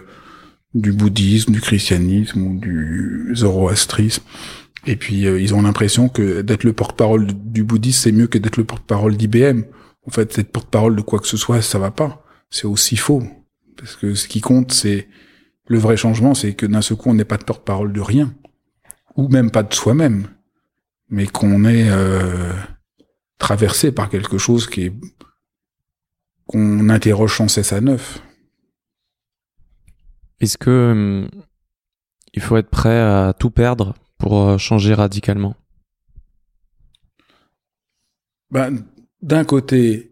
[0.74, 4.22] du bouddhisme, du christianisme du zoroastrisme.
[4.86, 8.38] Et puis euh, ils ont l'impression que d'être le porte-parole du bouddhisme, c'est mieux que
[8.38, 9.62] d'être le porte-parole d'IBM.
[10.06, 12.24] En fait, être porte-parole de quoi que ce soit, ça va pas.
[12.50, 13.22] C'est aussi faux.
[13.76, 15.08] Parce que ce qui compte, c'est
[15.66, 18.34] le vrai changement, c'est que d'un seul coup, on n'est pas de porte-parole de rien,
[19.16, 20.26] ou même pas de soi-même,
[21.08, 22.52] mais qu'on est euh,
[23.38, 24.92] traversé par quelque chose qui est
[26.46, 28.20] qu'on interroge sans cesse à neuf.
[30.42, 31.28] Est-ce que hum,
[32.34, 35.54] il faut être prêt à tout perdre pour euh, changer radicalement?
[38.50, 38.84] Ben,
[39.22, 40.10] D'un côté,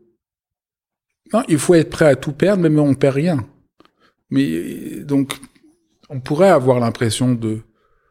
[1.33, 3.47] non, il faut être prêt à tout perdre, mais on perd rien.
[4.31, 5.35] Mais donc,
[6.09, 7.61] on pourrait avoir l'impression de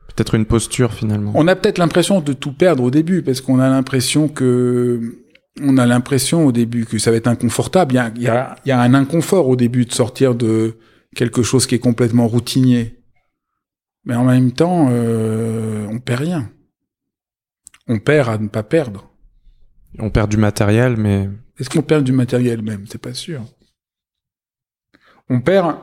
[0.07, 1.31] peut-être une posture finalement.
[1.35, 5.23] On a peut-être l'impression de tout perdre au début parce qu'on a l'impression que
[5.61, 7.93] on a l'impression au début que ça va être inconfortable.
[7.93, 10.35] Il y a, il y a, il y a un inconfort au début de sortir
[10.35, 10.75] de
[11.15, 13.01] quelque chose qui est complètement routinier.
[14.05, 16.51] Mais en même temps, euh, on perd rien.
[17.87, 19.11] On perd à ne pas perdre.
[19.97, 22.85] On perd du matériel, mais est-ce qu'on perd du matériel même?
[22.87, 23.43] C'est pas sûr.
[25.29, 25.77] On perd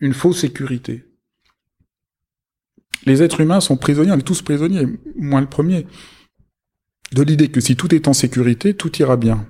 [0.00, 1.04] une fausse sécurité.
[3.06, 5.86] Les êtres humains sont prisonniers, on est tous prisonniers, moi le premier,
[7.12, 9.46] de l'idée que si tout est en sécurité, tout ira bien.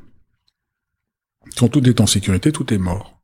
[1.57, 3.20] Quand tout est en sécurité, tout est mort.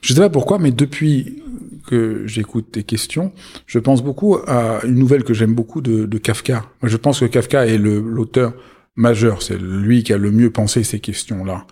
[0.00, 1.42] Je sais pas pourquoi, mais depuis
[1.86, 3.32] que j'écoute tes questions,
[3.66, 6.64] je pense beaucoup à une nouvelle que j'aime beaucoup de, Kafka.
[6.82, 8.54] Je pense que Kafka est l'auteur
[8.96, 11.66] majeur, c'est lui qui a le mieux pensé ces questions-là.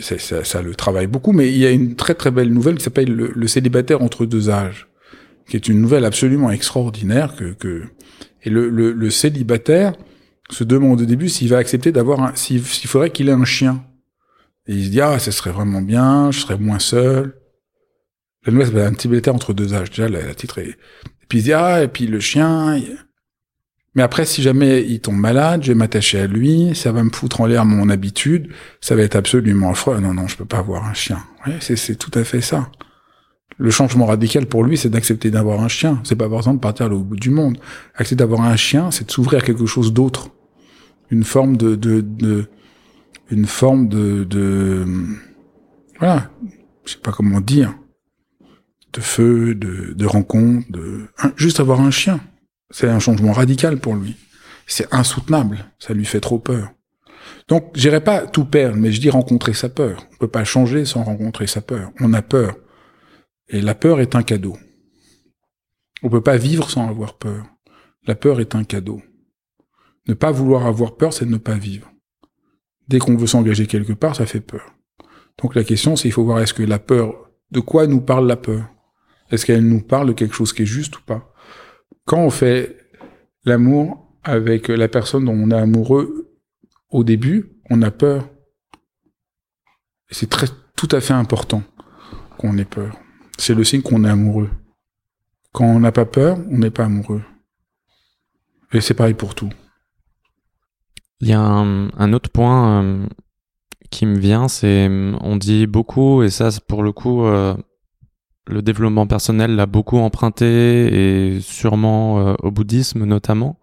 [0.00, 2.76] Ça, ça, ça, le travaille beaucoup, mais il y a une très très belle nouvelle
[2.76, 4.88] qui s'appelle le, célibataire entre deux âges
[5.46, 7.82] qui est une nouvelle absolument extraordinaire que,
[8.44, 9.92] et le, le, le célibataire
[10.50, 13.84] se demande au début s'il va accepter d'avoir s'il faudrait qu'il ait un chien.
[14.66, 17.36] Et il se dit ah ce serait vraiment bien, je serais moins seul.
[18.46, 20.70] La nouvelle c'est un célibataire entre deux âges déjà la, titre est.
[20.70, 22.80] Et puis il se dit ah et puis le chien.
[23.94, 27.10] Mais après si jamais il tombe malade, je vais m'attacher à lui, ça va me
[27.10, 30.00] foutre en l'air mon habitude, ça va être absolument affreux.
[30.00, 31.22] Non non je peux pas avoir un chien.
[31.46, 32.70] Ouais, c'est tout à fait ça.
[33.56, 36.00] Le changement radical pour lui, c'est d'accepter d'avoir un chien.
[36.02, 37.58] C'est pas forcément de partir au bout du monde.
[37.94, 40.30] Accepter d'avoir un chien, c'est de s'ouvrir à quelque chose d'autre.
[41.10, 42.48] Une forme de, de, de,
[43.30, 44.84] une forme de, de,
[45.98, 46.30] voilà.
[46.84, 47.74] Je sais pas comment dire.
[48.92, 52.20] De feu, de, de rencontre, de, juste avoir un chien.
[52.70, 54.16] C'est un changement radical pour lui.
[54.66, 55.70] C'est insoutenable.
[55.78, 56.70] Ça lui fait trop peur.
[57.48, 60.06] Donc, j'irai pas tout perdre, mais je dis rencontrer sa peur.
[60.12, 61.90] On peut pas changer sans rencontrer sa peur.
[62.00, 62.56] On a peur.
[63.48, 64.56] Et la peur est un cadeau.
[66.02, 67.46] On peut pas vivre sans avoir peur.
[68.06, 69.02] La peur est un cadeau.
[70.06, 71.90] Ne pas vouloir avoir peur, c'est ne pas vivre.
[72.88, 74.74] Dès qu'on veut s'engager quelque part, ça fait peur.
[75.42, 78.26] Donc la question, c'est il faut voir est-ce que la peur, de quoi nous parle
[78.26, 78.68] la peur?
[79.30, 81.32] Est-ce qu'elle nous parle de quelque chose qui est juste ou pas?
[82.04, 82.76] Quand on fait
[83.44, 86.30] l'amour avec la personne dont on est amoureux
[86.90, 88.28] au début, on a peur.
[90.10, 91.62] C'est très, tout à fait important
[92.38, 92.96] qu'on ait peur
[93.38, 94.50] c'est le signe qu'on est amoureux.
[95.52, 97.22] Quand on n'a pas peur, on n'est pas amoureux.
[98.72, 99.50] Et c'est pareil pour tout.
[101.24, 103.06] Il y a un, autre point euh,
[103.90, 104.90] qui me vient, c'est
[105.22, 107.56] on dit beaucoup, et ça pour le coup, euh,
[108.46, 110.44] le développement personnel l'a beaucoup emprunté,
[111.32, 113.58] et sûrement euh, au bouddhisme notamment,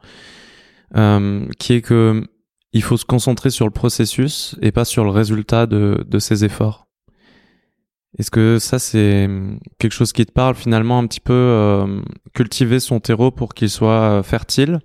[1.60, 2.28] qui est que
[2.74, 6.43] il faut se concentrer sur le processus et pas sur le résultat de, de ses
[6.43, 6.88] efforts.
[8.17, 9.30] Est-ce que ça, c'est
[9.80, 12.02] quelque chose qui te parle finalement un petit peu euh,
[12.34, 14.80] cultiver son terreau pour qu'il soit euh, fertile,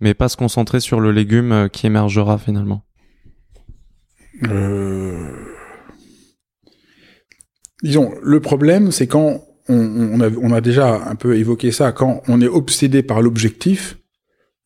[0.00, 2.84] mais pas se concentrer sur le légume euh, qui émergera finalement
[7.82, 12.48] Disons, le problème, c'est quand on, a, déjà un peu évoqué ça, quand on est
[12.48, 13.98] obsédé par l'objectif,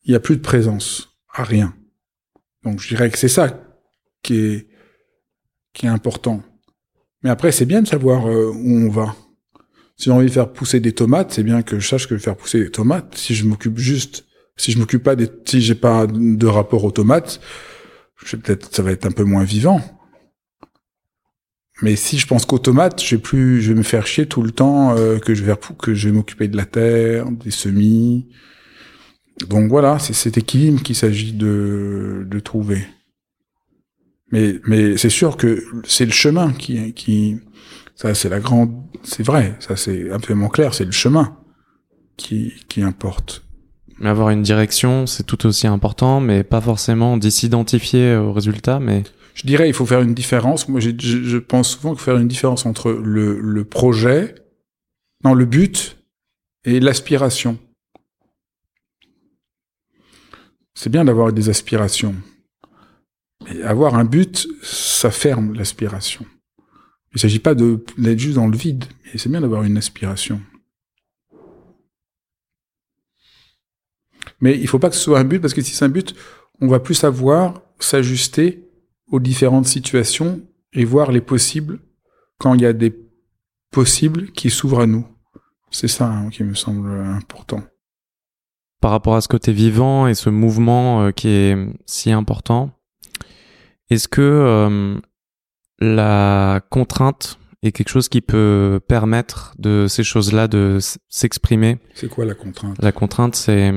[0.03, 1.75] il n'y a plus de présence à rien.
[2.63, 3.61] Donc je dirais que c'est ça
[4.23, 4.67] qui est,
[5.83, 6.41] important.
[7.21, 9.13] Mais après, c'est bien de savoir euh, où on va.
[9.97, 12.37] Si j'ai envie de faire pousser des tomates, c'est bien que je sache que faire
[12.37, 13.15] pousser des tomates.
[13.15, 14.25] Si je m'occupe juste,
[14.57, 17.39] si je m'occupe pas des, si j'ai pas de rapport aux tomates,
[18.23, 19.81] je peut-être, ça va être un peu moins vivant.
[21.81, 24.41] Mais si je pense qu'aux tomates, je vais plus, je vais me faire chier tout
[24.41, 28.29] le temps euh, que je vais que je vais m'occuper de la terre, des semis.
[29.49, 32.87] Donc voilà, c'est cet équilibre qu'il s'agit de, de trouver.
[34.31, 37.37] Mais, mais c'est sûr que c'est le chemin qui, qui,
[37.95, 38.71] ça c'est la grande,
[39.03, 41.37] c'est vrai, ça c'est absolument clair, c'est le chemin
[42.17, 43.44] qui, qui importe.
[44.03, 49.03] Avoir une direction, c'est tout aussi important, mais pas forcément d'y s'identifier au résultat, mais.
[49.33, 50.67] Je dirais, il faut faire une différence.
[50.67, 54.35] Moi, je, pense souvent qu'il faut faire une différence entre le, projet,
[55.23, 55.97] non, le but
[56.65, 57.57] et l'aspiration.
[60.73, 62.15] C'est bien d'avoir des aspirations,
[63.45, 66.25] mais avoir un but, ça ferme l'aspiration.
[67.11, 68.83] Il ne s'agit pas d'être juste dans le vide,
[69.15, 70.41] c'est bien d'avoir une aspiration.
[74.39, 75.89] Mais il ne faut pas que ce soit un but, parce que si c'est un
[75.89, 76.15] but,
[76.61, 78.69] on va plus savoir s'ajuster
[79.11, 80.41] aux différentes situations
[80.73, 81.79] et voir les possibles
[82.37, 82.93] quand il y a des
[83.71, 85.05] possibles qui s'ouvrent à nous.
[85.71, 87.61] C'est ça hein, qui me semble important.
[88.81, 92.71] Par rapport à ce côté vivant et ce mouvement euh, qui est si important,
[93.89, 94.99] est-ce que euh,
[95.79, 100.77] la contrainte et quelque chose qui peut permettre de ces choses-là de
[101.09, 101.79] s'exprimer?
[101.95, 102.77] C'est quoi la contrainte?
[102.81, 103.73] La contrainte, c'est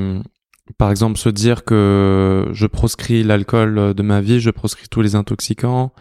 [0.77, 5.15] par exemple se dire que je proscris l'alcool de ma vie, je proscris tous les
[5.15, 5.93] intoxicants,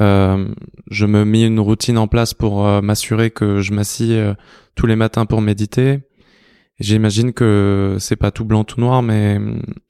[0.00, 0.48] euh,
[0.90, 4.34] je me mets une routine en place pour euh, m'assurer que je m'assis euh,
[4.74, 6.00] tous les matins pour méditer.
[6.78, 9.38] J'imagine que c'est pas tout blanc tout noir, mais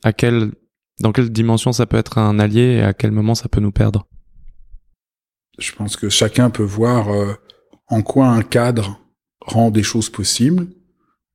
[0.02, 0.52] à quelle,
[1.00, 3.72] dans quelle dimension ça peut être un allié et à quel moment ça peut nous
[3.72, 4.06] perdre?
[5.58, 7.08] Je pense que chacun peut voir
[7.88, 9.00] en quoi un cadre
[9.40, 10.66] rend des choses possibles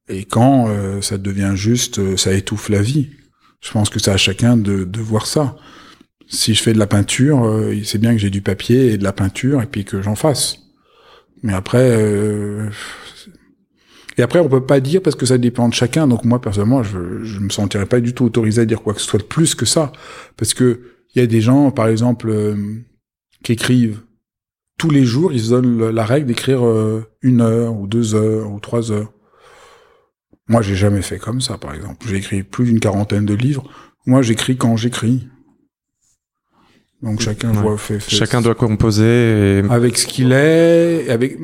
[0.10, 0.70] et quand
[1.02, 3.10] ça devient juste, ça étouffe la vie.
[3.62, 5.58] Je pense que c'est à chacun de, de voir ça
[6.28, 9.04] si je fais de la peinture, euh, c'est bien que j'ai du papier et de
[9.04, 10.60] la peinture et puis que j'en fasse.
[11.44, 12.70] Mais après, euh,
[14.18, 16.08] et après on peut pas dire parce que ça dépend de chacun.
[16.08, 19.02] Donc moi personnellement, je, je me sentirais pas du tout autorisé à dire quoi que
[19.02, 19.92] ce soit de plus que ça,
[20.36, 20.82] parce que
[21.16, 22.56] il y a des gens, par exemple, euh,
[23.44, 24.02] qui écrivent
[24.78, 26.62] tous les jours, ils se donnent la règle d'écrire
[27.24, 29.12] une heure ou deux heures ou trois heures.
[30.48, 32.08] Moi, j'ai jamais fait comme ça, par exemple.
[32.08, 33.70] J'ai écrit plus d'une quarantaine de livres.
[34.06, 35.28] Moi, j'écris quand j'écris.
[37.04, 41.10] Donc chacun voit, fait, chacun doit composer avec ce qu'il est.
[41.10, 41.38] Avec,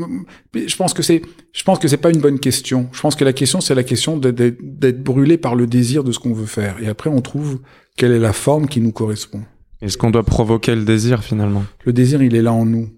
[0.56, 2.89] je pense que c'est, je pense que c'est pas une bonne question.
[2.92, 6.18] Je pense que la question c'est la question d'être brûlé par le désir de ce
[6.18, 6.78] qu'on veut faire.
[6.82, 7.60] Et après on trouve
[7.98, 9.44] quelle est la forme qui nous correspond.
[9.82, 12.89] Est-ce qu'on doit provoquer le désir finalement Le désir il est là en nous.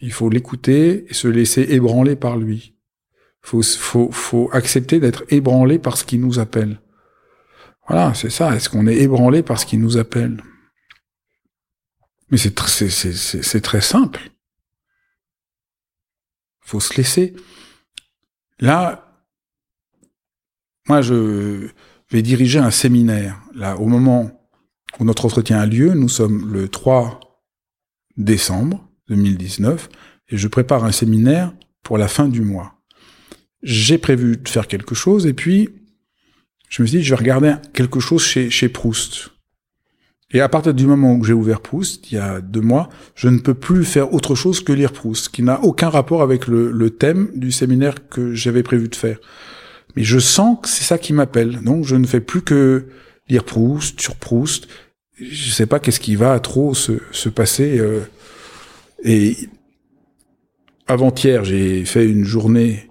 [0.00, 2.74] Il faut l'écouter et se laisser ébranler par lui.
[3.42, 6.80] Faut, faut, faut accepter d'être ébranlé par ce qui nous appelle.
[7.88, 8.54] Voilà, c'est ça.
[8.54, 10.42] Est-ce qu'on est ébranlé par ce qui nous appelle?
[12.30, 14.30] Mais c'est très simple.
[16.60, 17.34] Faut se laisser.
[18.60, 19.12] Là,
[20.88, 21.68] moi, je
[22.10, 23.42] vais diriger un séminaire.
[23.54, 24.30] Là, au moment
[24.98, 27.20] où notre entretien a lieu, nous sommes le 3
[28.16, 29.88] décembre 2019
[30.28, 31.52] et je prépare un séminaire
[31.82, 32.81] pour la fin du mois.
[33.62, 35.70] J'ai prévu de faire quelque chose et puis
[36.68, 39.32] je me suis dit, je vais regarder quelque chose chez, chez Proust.
[40.30, 43.28] Et à partir du moment où j'ai ouvert Proust, il y a deux mois, je
[43.28, 46.90] ne peux plus faire autre chose que lire Proust, qui n'a aucun rapport avec le,
[46.90, 49.18] thème du séminaire que j'avais prévu de faire.
[49.94, 51.60] Mais je sens que c'est ça qui m'appelle.
[51.62, 52.86] Donc je ne fais plus que
[53.28, 54.66] lire Proust, sur Proust.
[55.20, 57.78] Je sais pas qu'est-ce qui va trop se, se passer.
[57.78, 58.00] Euh.
[59.04, 59.36] et
[60.86, 62.88] avant-hier, j'ai fait une journée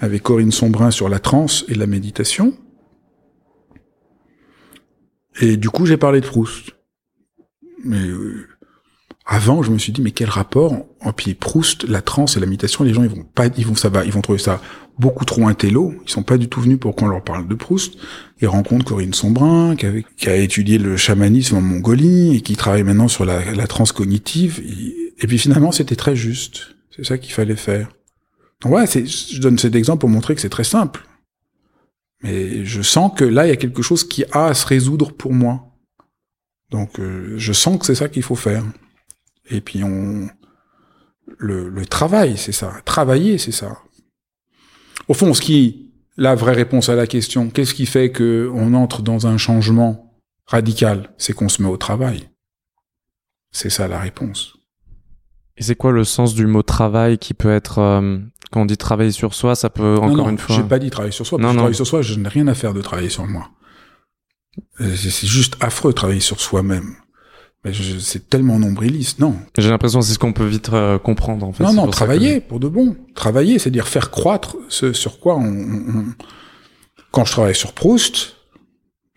[0.00, 2.54] avec Corinne Sombrin sur la transe et la méditation.
[5.40, 6.72] Et du coup, j'ai parlé de Proust.
[7.84, 8.46] Mais euh,
[9.26, 12.46] avant, je me suis dit, mais quel rapport En puis Proust, la transe et la
[12.46, 14.60] méditation, les gens, ils vont pas, ils vont, ça va, ils vont trouver ça
[14.98, 15.94] beaucoup trop intello.
[16.06, 17.94] Ils sont pas du tout venus pour qu'on leur parle de Proust.
[18.40, 23.08] Ils rencontrent Corinne Sombrin, qui, a étudié le chamanisme en Mongolie et qui travaille maintenant
[23.08, 24.62] sur la, la transe cognitive.
[25.18, 26.76] Et, puis finalement, c'était très juste.
[26.94, 27.88] C'est ça qu'il fallait faire.
[28.64, 31.06] Ouais, je donne cet exemple pour montrer que c'est très simple.
[32.22, 35.12] Mais je sens que là, il y a quelque chose qui a à se résoudre
[35.12, 35.70] pour moi.
[36.70, 38.64] Donc, euh, je sens que c'est ça qu'il faut faire.
[39.50, 40.28] Et puis, on
[41.38, 42.72] le, le travail, c'est ça.
[42.84, 43.78] Travailler, c'est ça.
[45.08, 48.74] Au fond, ce qui la vraie réponse à la question, qu'est-ce qui fait que on
[48.74, 50.14] entre dans un changement
[50.46, 51.12] radical?
[51.18, 52.30] C'est qu'on se met au travail.
[53.50, 54.56] C'est ça la réponse.
[55.56, 58.18] Et c'est quoi le sens du mot travail qui peut être euh,
[58.50, 60.56] quand on dit travailler sur soi, ça peut encore une fois.
[60.56, 61.38] J'ai pas dit travailler sur soi.
[61.38, 61.54] Non, non.
[61.54, 63.50] Travailler sur soi, je n'ai rien à faire de travailler sur moi.
[64.80, 66.94] Euh, c'est juste affreux travailler sur soi-même.
[67.64, 69.36] Mais c'est tellement nombriliste, non.
[69.56, 71.64] J'ai l'impression que c'est ce qu'on peut vite euh, comprendre en fait.
[71.64, 72.94] Non, non, travailler pour de bon.
[73.14, 76.04] Travailler, c'est-à-dire faire croître ce sur quoi on, on...
[77.10, 78.36] Quand je travaille sur Proust,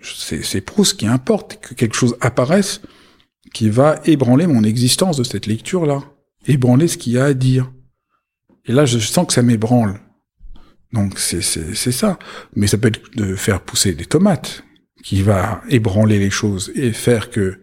[0.01, 2.81] c'est Proust qui importe que quelque chose apparaisse
[3.53, 6.03] qui va ébranler mon existence de cette lecture-là,
[6.45, 7.71] ébranler ce qu'il y a à dire.
[8.65, 9.99] Et là, je sens que ça m'ébranle.
[10.93, 12.19] Donc c'est ça.
[12.55, 14.63] Mais ça peut être de faire pousser des tomates
[15.03, 17.59] qui va ébranler les choses et faire que.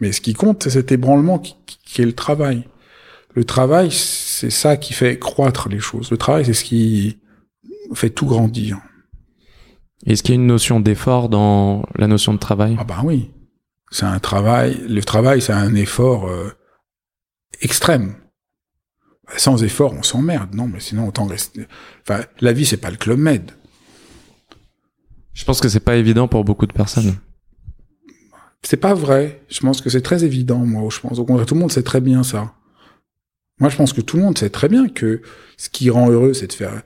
[0.00, 2.64] Mais ce qui compte, c'est cet ébranlement qui, qui, est le travail.
[3.34, 6.10] Le travail, c'est ça qui fait croître les choses.
[6.10, 7.18] Le travail, c'est ce qui
[7.94, 8.78] fait tout grandir.
[10.04, 12.76] Est-ce qu'il y a une notion d'effort dans la notion de travail?
[12.78, 13.30] Ah ben oui.
[13.90, 14.84] C'est un travail.
[14.88, 16.52] Le travail, c'est un effort euh,
[17.60, 18.14] extrême.
[19.26, 21.66] Bah, sans effort, on s'emmerde, non, mais sinon autant rester.
[22.02, 23.50] Enfin, la vie, c'est pas le club med.
[25.34, 27.16] Je pense que c'est pas évident pour beaucoup de personnes.
[28.62, 29.42] C'est pas vrai.
[29.48, 30.88] Je pense que c'est très évident, moi.
[30.90, 32.54] Je pense au contraire, tout le monde sait très bien ça.
[33.58, 35.22] Moi, je pense que tout le monde sait très bien que
[35.56, 36.82] ce qui rend heureux, c'est de faire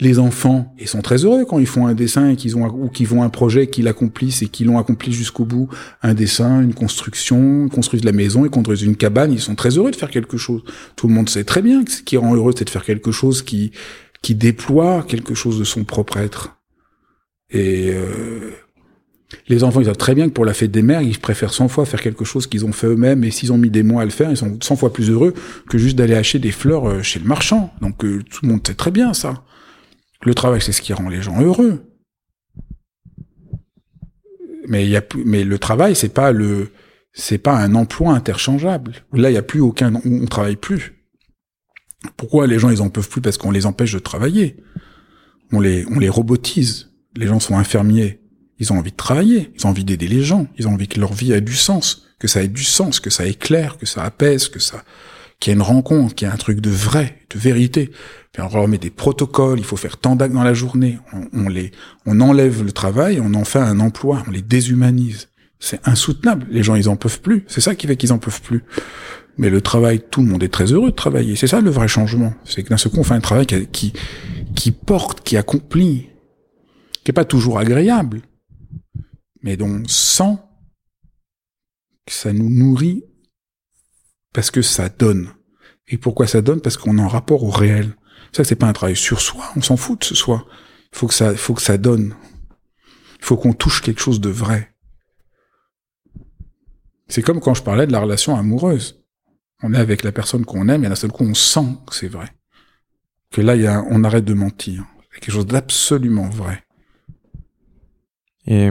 [0.00, 2.88] Les enfants, ils sont très heureux quand ils font un dessin et qu'ils ont ou
[2.88, 5.68] qu'ils vont un projet qu'ils accomplissent et qu'ils l'ont accompli jusqu'au bout.
[6.02, 9.78] Un dessin, une construction, ils construisent la maison, ils construisent une cabane, ils sont très
[9.78, 10.64] heureux de faire quelque chose.
[10.96, 13.12] Tout le monde sait très bien que ce qui rend heureux, c'est de faire quelque
[13.12, 13.70] chose qui
[14.20, 16.56] qui déploie quelque chose de son propre être.
[17.50, 18.52] Et euh,
[19.48, 21.68] les enfants, ils savent très bien que pour la fête des mères, ils préfèrent 100
[21.68, 24.04] fois faire quelque chose qu'ils ont fait eux-mêmes, et s'ils ont mis des mois à
[24.04, 25.34] le faire, ils sont 100 fois plus heureux
[25.68, 27.72] que juste d'aller acheter des fleurs euh, chez le marchand.
[27.82, 29.44] Donc euh, tout le monde sait très bien ça.
[30.24, 31.90] Le travail, c'est ce qui rend les gens heureux.
[34.66, 36.72] Mais y a mais le travail, c'est pas le,
[37.12, 38.94] c'est pas un emploi interchangeable.
[39.12, 40.94] Là, il y a plus aucun, on, on travaille plus.
[42.16, 43.20] Pourquoi les gens ils en peuvent plus?
[43.20, 44.56] Parce qu'on les empêche de travailler.
[45.52, 46.90] On les, on les robotise.
[47.16, 48.20] Les gens sont infirmiers.
[48.58, 49.52] Ils ont envie de travailler.
[49.54, 50.46] Ils ont envie d'aider les gens.
[50.58, 53.10] Ils ont envie que leur vie ait du sens, que ça ait du sens, que
[53.10, 54.84] ça éclaire, que ça apaise, que ça,
[55.44, 57.90] qu'il y ait une rencontre, qu'il y ait un truc de vrai, de vérité.
[58.32, 59.58] Puis on leur met des protocoles.
[59.58, 60.98] Il faut faire tant d'actes dans la journée.
[61.12, 61.70] On, on les,
[62.06, 64.22] on enlève le travail, on en fait un emploi.
[64.26, 65.28] On les déshumanise.
[65.60, 66.46] C'est insoutenable.
[66.48, 67.44] Les gens, ils en peuvent plus.
[67.46, 68.64] C'est ça qui fait qu'ils en peuvent plus.
[69.36, 71.36] Mais le travail, tout le monde est très heureux de travailler.
[71.36, 72.32] C'est ça le vrai changement.
[72.46, 73.92] C'est que d'un seul coup, on fait un travail qui, qui,
[74.54, 76.08] qui porte, qui accomplit,
[77.04, 78.22] qui est pas toujours agréable,
[79.42, 80.38] mais dont on sent
[82.06, 83.04] que ça nous nourrit
[84.34, 85.30] parce que ça donne.
[85.88, 86.60] Et pourquoi ça donne?
[86.60, 87.96] Parce qu'on est en rapport au réel.
[88.32, 89.44] Ça, c'est pas un travail sur soi.
[89.56, 90.44] On s'en fout de ce soi.
[90.92, 92.14] Il faut que ça, faut que ça donne.
[93.18, 94.74] Il faut qu'on touche quelque chose de vrai.
[97.08, 99.00] C'est comme quand je parlais de la relation amoureuse
[99.62, 102.08] on est avec la personne qu'on aime et d'un seul coup on sent que c'est
[102.08, 102.26] vrai.
[103.30, 104.84] Que là, y a, on arrête de mentir.
[105.10, 106.62] C'est quelque chose d'absolument vrai.
[108.46, 108.68] Et,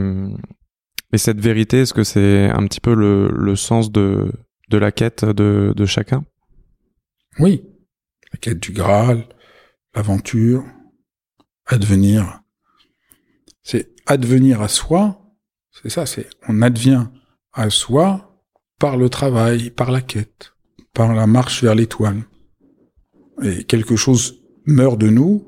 [1.12, 4.30] et cette vérité, est-ce que c'est un petit peu le, le sens de,
[4.68, 6.24] de la quête de, chacun?
[7.38, 7.64] Oui.
[8.32, 9.28] La quête du Graal,
[9.94, 10.64] l'aventure,
[11.66, 12.40] advenir.
[13.62, 15.20] C'est advenir à soi.
[15.72, 17.06] C'est ça, c'est on advient
[17.52, 18.42] à soi
[18.78, 20.54] par le travail, par la quête
[20.94, 22.22] par la marche vers l'étoile.
[23.42, 25.44] Et quelque chose meurt de nous,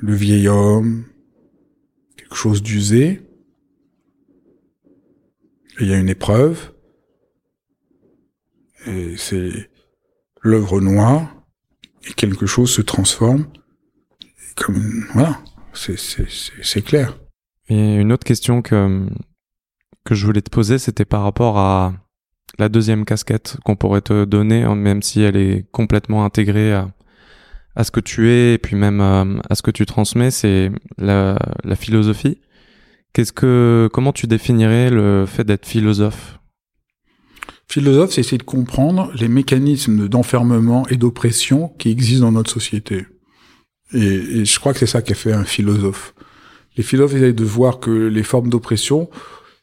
[0.00, 1.04] le vieil homme,
[2.16, 3.22] quelque chose d'usé,
[5.78, 6.72] et il y a une épreuve,
[9.16, 9.70] c'est
[10.42, 11.34] l'œuvre noire,
[12.08, 13.46] et quelque chose se transforme,
[15.14, 15.40] voilà,
[15.72, 17.18] c'est clair.
[17.68, 19.06] Et une autre question que,
[20.04, 21.92] que je voulais te poser, c'était par rapport à,
[22.58, 26.88] la deuxième casquette qu'on pourrait te donner, hein, même si elle est complètement intégrée à,
[27.76, 30.70] à ce que tu es et puis même euh, à, ce que tu transmets, c'est
[30.96, 32.40] la, la philosophie.
[33.12, 36.38] Qu'est-ce que, comment tu définirais le fait d'être philosophe?
[37.70, 43.06] Philosophe, c'est essayer de comprendre les mécanismes d'enfermement et d'oppression qui existent dans notre société.
[43.92, 46.14] Et, je crois que c'est ça qu'a fait un philosophe.
[46.76, 49.10] Les philosophes essayent de voir que les formes d'oppression,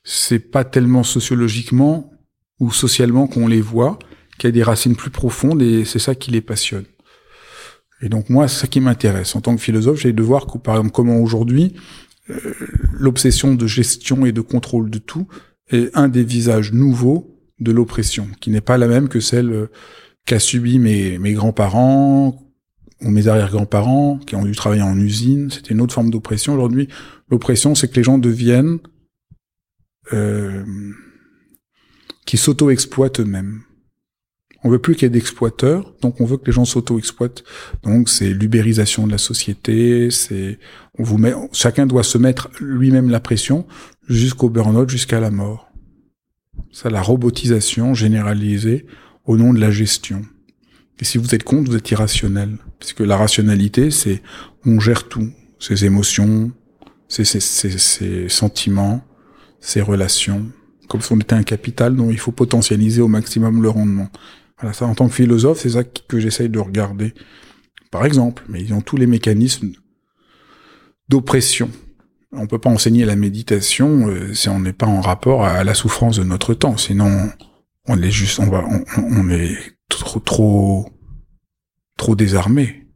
[0.04, 2.12] c'est pas tellement sociologiquement
[2.60, 3.98] ou socialement qu'on les voit,
[4.38, 6.86] qui a des racines plus profondes et c'est ça qui les passionne.
[8.02, 9.36] Et donc moi, c'est ça qui m'intéresse.
[9.36, 11.74] En tant que philosophe, j'ai de voir par exemple, comment aujourd'hui,
[12.30, 12.54] euh,
[12.94, 15.28] l'obsession de gestion et de contrôle de tout
[15.72, 19.72] est un des visages nouveaux de l'oppression, qui n'est pas la même que celle euh,
[20.26, 22.42] qu'a subi mes, mes grands-parents
[23.02, 25.52] ou mes arrière-grands-parents qui ont dû travailler en usine.
[25.52, 26.54] C'était une autre forme d'oppression.
[26.54, 26.88] Aujourd'hui,
[27.30, 28.80] l'oppression, c'est que les gens deviennent
[30.14, 30.64] euh,
[32.26, 33.62] qui s'auto-exploitent eux-mêmes.
[34.64, 37.44] On veut plus qu'il y ait d'exploiteurs, donc on veut que les gens s'auto-exploitent.
[37.84, 40.58] Donc c'est l'ubérisation de la société, c'est
[40.98, 43.68] on vous met chacun doit se mettre lui-même la pression
[44.10, 45.65] jusqu'au burn-out, jusqu'à la mort.
[46.72, 48.86] C'est la robotisation généralisée
[49.26, 50.22] au nom de la gestion.
[51.00, 52.58] Et si vous êtes contre, vous êtes irrationnel.
[52.80, 54.22] Parce que la rationalité, c'est
[54.66, 55.30] on gère tout.
[55.60, 56.52] Ses émotions,
[57.08, 59.06] ses sentiments,
[59.60, 60.46] ses relations
[60.88, 64.10] comme si on était un capital dont il faut potentialiser au maximum le rendement.
[64.60, 67.14] Voilà, ça, en tant que philosophe, c'est ça que j'essaye de regarder.
[67.92, 69.72] Par exemple, mais ils ont tous les mécanismes
[71.10, 71.70] d'oppression.
[72.38, 75.74] On peut pas enseigner la méditation euh, si on n'est pas en rapport à la
[75.74, 76.78] souffrance de notre temps.
[76.78, 77.30] Sinon,
[77.88, 78.64] on est juste, on va,
[78.98, 79.58] on, est
[79.90, 80.90] trop, trop,
[81.98, 82.88] trop désarmé.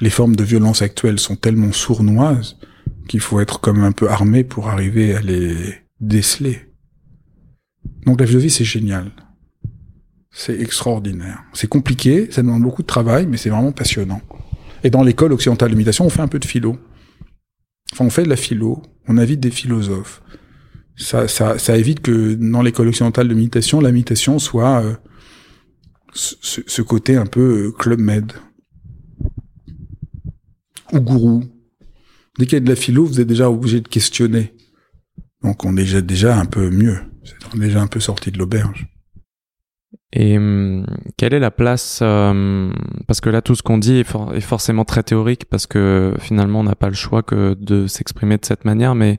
[0.00, 2.56] Les formes de violence actuelles sont tellement sournoises
[3.08, 5.54] qu'il faut être comme un peu armé pour arriver à les
[6.00, 6.72] déceler.
[8.06, 9.10] Donc la philosophie, c'est génial.
[10.30, 11.44] C'est extraordinaire.
[11.52, 14.20] C'est compliqué, ça demande beaucoup de travail, mais c'est vraiment passionnant.
[14.82, 16.76] Et dans l'école occidentale de méditation, on fait un peu de philo.
[17.94, 20.20] Enfin, on fait de la philo, on invite des philosophes.
[20.96, 24.94] Ça, évite que dans l'école occidentale de méditation, la méditation soit euh,
[26.12, 28.32] ce, ce, côté un peu euh, club med.
[30.92, 31.44] ou gourou.
[32.36, 34.54] Dès qu'il y a de la philo, vous êtes déjà obligé de questionner.
[35.44, 36.98] Donc on est déjà, déjà un peu mieux.
[37.54, 38.88] On est déjà un peu sorti de l'auberge.
[40.16, 40.86] Et hum,
[41.16, 42.72] quelle est la place hum,
[43.06, 46.64] Parce que là, tout ce qu'on dit est, forcément très théorique, parce que finalement, on
[46.64, 48.94] n'a pas le choix que de s'exprimer de cette manière.
[48.94, 49.18] Mais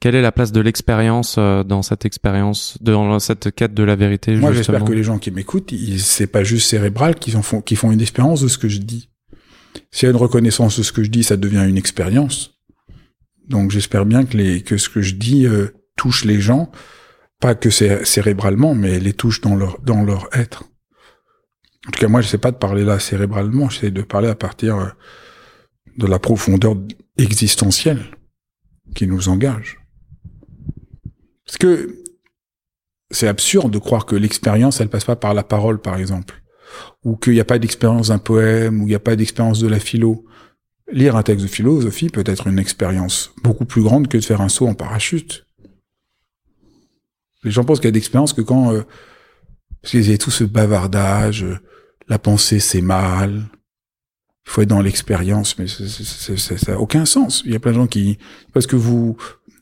[0.00, 3.94] quelle est la place de l'expérience euh, dans cette expérience, dans cette quête de la
[3.94, 7.76] vérité Moi, j'espère que les gens qui m'écoutent, c'est pas juste cérébral qui font, qui
[7.76, 9.08] font une expérience de ce que je dis.
[9.92, 12.58] S'il y a une reconnaissance de ce que je dis, ça devient une expérience.
[13.48, 16.70] Donc, j'espère bien que, les, que ce que je dis euh, touche les gens
[17.40, 20.64] pas que cérébralement, mais les touche dans leur dans leur être.
[21.86, 24.34] En tout cas, moi, je sais pas de parler là cérébralement, j'essaie de parler à
[24.34, 24.88] partir euh,
[25.96, 26.76] de la profondeur
[27.16, 28.04] existentielle
[28.94, 29.78] qui nous engage.
[31.46, 32.02] Parce que
[33.10, 36.42] c'est absurde de croire que l'expérience, elle passe pas par la parole, par exemple,
[37.04, 39.68] ou qu'il n'y a pas d'expérience d'un poème, ou il n'y a pas d'expérience de
[39.68, 40.26] la philo.
[40.90, 44.40] Lire un texte de philosophie peut être une expérience beaucoup plus grande que de faire
[44.40, 45.46] un saut en parachute.
[47.48, 48.82] Les gens qu'il y a d'expérience que quand euh,
[49.80, 51.56] parce qu'il y a tout ce bavardage, euh,
[52.08, 53.44] la pensée c'est mal,
[54.46, 57.42] il faut être dans l'expérience, mais ça n'a aucun sens.
[57.46, 58.18] Il y a plein de gens qui
[58.52, 59.16] parce que vous,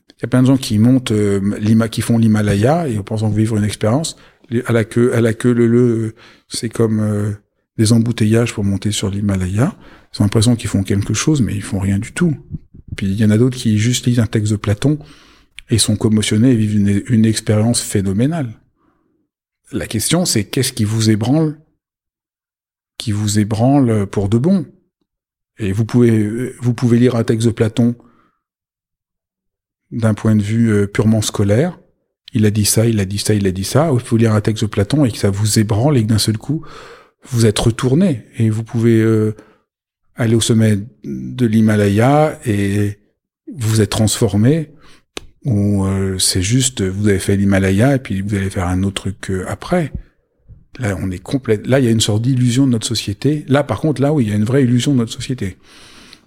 [0.09, 3.29] il y a plein de gens qui montent euh, qui font l'Himalaya et en pensant
[3.29, 4.17] vivre une expérience
[4.65, 6.15] à la queue, à la queue le le,
[6.47, 7.31] c'est comme euh,
[7.77, 9.75] des embouteillages pour monter sur l'Himalaya.
[10.13, 12.35] Ils ont l'impression qu'ils font quelque chose, mais ils font rien du tout.
[12.95, 14.99] Puis il y en a d'autres qui juste lisent un texte de Platon
[15.69, 18.53] et sont commotionnés et vivent une, expérience phénoménale.
[19.71, 21.59] La question, c'est qu'est-ce qui vous ébranle,
[22.97, 24.65] qui vous ébranle pour de bon?
[25.59, 27.95] Et vous pouvez, vous pouvez lire un texte de Platon
[29.91, 31.79] d'un point de vue euh, purement scolaire.
[32.33, 33.91] Il a dit ça, il a dit ça, il a dit ça.
[33.91, 36.07] Ou vous pouvez lire un texte de Platon et que ça vous ébranle et que
[36.07, 36.65] d'un seul coup,
[37.23, 38.25] vous êtes retourné.
[38.37, 39.35] Et vous pouvez euh,
[40.15, 42.99] aller au sommet de l'Himalaya et
[43.53, 44.71] vous êtes transformé
[45.47, 49.01] ou euh, c'est juste vous avez fait l'Himalaya et puis vous allez faire un autre
[49.03, 49.93] truc euh, après.
[50.77, 51.65] Là, on est complète.
[51.65, 53.45] Là, il y a une sorte d'illusion de notre société.
[53.47, 55.57] Là, par contre, là, oui, il y a une vraie illusion de notre société.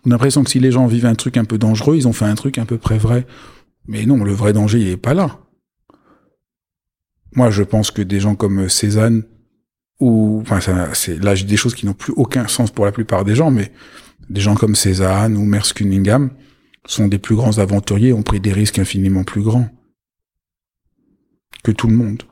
[0.05, 2.15] On a l'impression que si les gens vivent un truc un peu dangereux, ils ont
[2.15, 3.27] fait un truc un peu près vrai.
[3.87, 5.39] Mais non, le vrai danger, il est pas là.
[7.35, 9.25] Moi, je pense que des gens comme Cézanne,
[10.01, 10.61] ou, enfin,
[10.95, 13.51] c'est, là, j'ai des choses qui n'ont plus aucun sens pour la plupart des gens,
[13.51, 13.71] mais
[14.31, 16.31] des gens comme Cézanne ou Merce Cunningham,
[16.87, 19.69] sont des plus grands aventuriers, ont pris des risques infiniment plus grands
[21.63, 22.23] que tout le monde.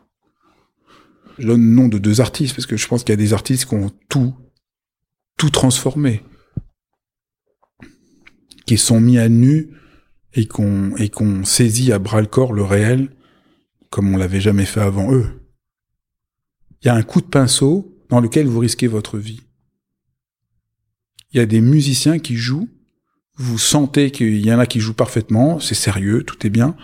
[1.39, 3.33] Je donne le nom de deux artistes parce que je pense qu'il y a des
[3.33, 4.35] artistes qui ont tout,
[5.37, 6.23] tout transformé,
[8.67, 9.71] qui sont mis à nu
[10.35, 13.15] et qu'on et qu'on saisit à bras le corps le réel
[13.91, 15.27] comme on l'avait jamais fait avant eux.
[16.83, 19.41] Il y a un coup de pinceau dans lequel vous risquez votre vie.
[21.33, 22.69] Il y a des musiciens qui jouent
[23.39, 26.77] vous sentez qu'il y en a qui jouent parfaitement, c'est sérieux, tout est bien,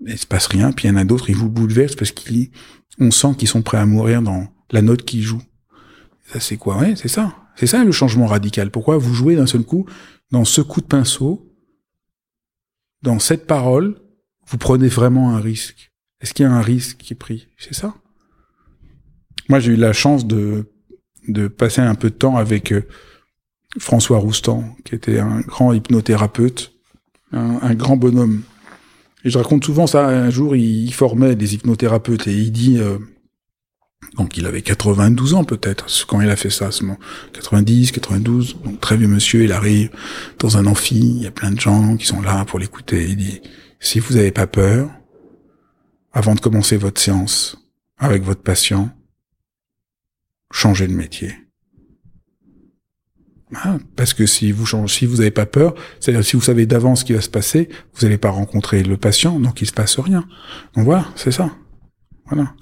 [0.00, 2.12] mais il se passe rien, puis il y en a d'autres, ils vous bouleversent parce
[2.12, 5.42] qu'on sent qu'ils sont prêts à mourir dans la note qu'ils jouent.
[6.32, 6.78] Ça c'est quoi?
[6.78, 7.36] Ouais, c'est ça.
[7.56, 8.70] C'est ça le changement radical.
[8.70, 9.86] Pourquoi vous jouez d'un seul coup
[10.30, 11.52] dans ce coup de pinceau,
[13.02, 14.00] dans cette parole,
[14.46, 15.92] vous prenez vraiment un risque.
[16.20, 17.48] Est-ce qu'il y a un risque qui est pris?
[17.58, 17.94] C'est ça.
[19.48, 20.70] Moi, j'ai eu la chance de
[21.28, 22.86] de passer un peu de temps avec euh,
[23.78, 26.72] François Roustan, qui était un grand hypnothérapeute,
[27.32, 28.42] un, grand bonhomme.
[29.24, 30.06] Et je raconte souvent ça.
[30.06, 32.98] Un jour, il, formait des hypnothérapeutes et il dit, euh,
[34.16, 36.98] donc il avait 92 ans peut-être quand il a fait ça, ce moment.
[37.32, 39.42] 90, 92, donc très vieux monsieur.
[39.42, 39.90] Il arrive
[40.38, 43.06] dans un amphi, il y a plein de gens qui sont là pour l'écouter.
[43.08, 43.40] Il dit,
[43.80, 44.90] si vous n'avez pas peur,
[46.12, 47.56] avant de commencer votre séance
[47.98, 48.90] avec votre patient,
[50.52, 51.34] changez de métier.
[53.54, 56.66] Ah, parce que si vous changez, si vous n'avez pas peur, c'est-à-dire si vous savez
[56.66, 59.72] d'avance ce qui va se passer, vous n'allez pas rencontrer le patient, donc il se
[59.72, 60.26] passe rien.
[60.74, 61.52] Donc voilà, c'est ça.
[62.26, 62.54] Voilà.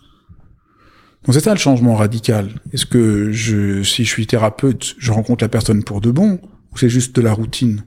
[1.24, 2.60] Donc c'est ça le changement radical.
[2.72, 6.40] Est-ce que je, si je suis thérapeute, je rencontre la personne pour de bon,
[6.72, 7.84] ou c'est juste de la routine?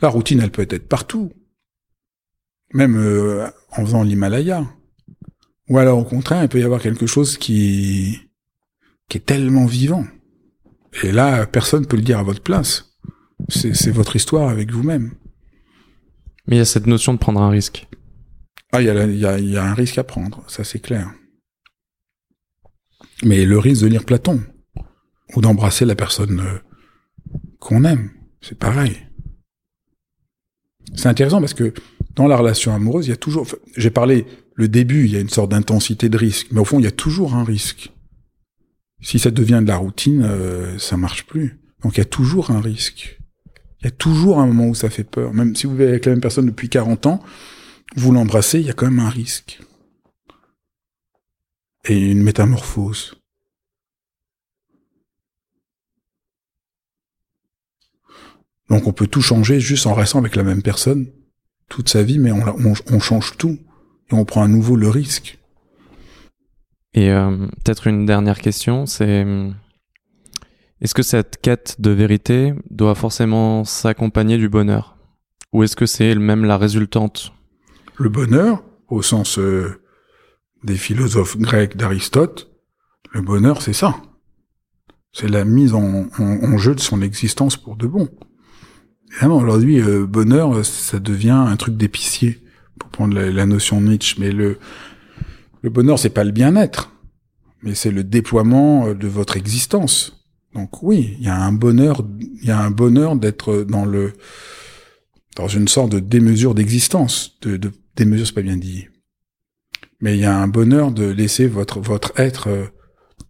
[0.00, 1.32] La routine, elle peut être partout,
[2.74, 4.64] même euh, en faisant l'Himalaya.
[5.68, 8.18] Ou alors au contraire, il peut y avoir quelque chose qui
[9.08, 10.06] qui est tellement vivant
[11.02, 12.96] et là, personne peut le dire à votre place.
[13.48, 15.14] C'est votre histoire avec vous-même.
[16.46, 17.88] Mais il y a cette notion de prendre un risque.
[18.72, 21.12] Ah, il y a, y, a, y a un risque à prendre, ça c'est clair.
[23.22, 24.42] Mais le risque de lire Platon,
[25.34, 26.58] ou d'embrasser la personne euh,
[27.58, 28.96] qu'on aime, c'est pareil.
[30.94, 31.72] C'est intéressant parce que
[32.14, 35.20] dans la relation amoureuse, il y a toujours, j'ai parlé, le début, il y a
[35.20, 37.92] une sorte d'intensité de risque, mais au fond, il y a toujours un risque.
[39.02, 41.60] Si ça devient de la routine, euh, ça marche plus.
[41.82, 43.18] Donc il y a toujours un risque.
[43.80, 45.34] Il y a toujours un moment où ça fait peur.
[45.34, 47.22] Même si vous vivez avec la même personne depuis 40 ans,
[47.96, 49.60] vous l'embrassez, il y a quand même un risque.
[51.88, 53.16] Et une métamorphose.
[58.70, 61.10] Donc on peut tout changer juste en restant avec la même personne
[61.72, 63.58] toute sa vie, mais on, change tout
[64.10, 65.38] et on prend à nouveau le risque.
[66.94, 69.26] Et euh, peut-être une dernière question, c'est
[70.82, 74.96] est-ce que cette quête de vérité doit forcément s'accompagner du bonheur?
[75.52, 77.32] Ou est-ce que c'est même la résultante?
[77.96, 79.80] Le bonheur, au sens euh,
[80.64, 82.50] des philosophes grecs d'Aristote,
[83.12, 83.94] le bonheur c'est ça.
[85.12, 86.08] C'est la mise en,
[86.58, 88.08] jeu de son existence pour de bon.
[89.12, 92.42] Évidemment, aujourd'hui, euh, bonheur, ça devient un truc d'épicier,
[92.80, 94.16] pour prendre la, notion de Nietzsche.
[94.18, 94.58] Mais le,
[95.62, 96.92] le bonheur, c'est pas le bien-être,
[97.62, 100.26] mais c'est le déploiement euh, de votre existence.
[100.54, 104.12] Donc oui, il y a un bonheur, il y a un bonheur d'être dans le
[105.36, 108.88] dans une sorte de démesure d'existence, de, démesure, c'est pas bien dit.
[110.00, 112.66] Mais il y a un bonheur de laisser votre votre être euh,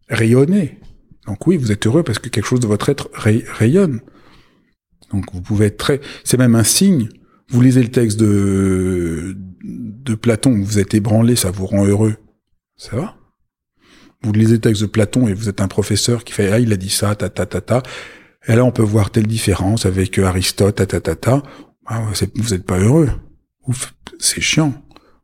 [0.08, 0.80] rayonner.
[1.26, 4.00] Donc oui, vous êtes heureux parce que quelque chose de votre être rayonne.
[5.12, 7.08] Donc vous pouvez être très, c'est même un signe.
[7.53, 12.16] Vous lisez le texte de de Platon, vous êtes ébranlé, ça vous rend heureux.
[12.76, 13.16] Ça va.
[14.22, 16.72] Vous lisez le texte de Platon et vous êtes un professeur qui fait ah il
[16.72, 17.82] a dit ça ta ta ta ta.
[18.46, 21.42] Et là on peut voir telle différence avec euh, Aristote ta ta ta ta.
[21.86, 22.03] Ah,
[22.34, 23.11] vous êtes pas heureux.
[23.66, 24.74] Ouf c'est chiant.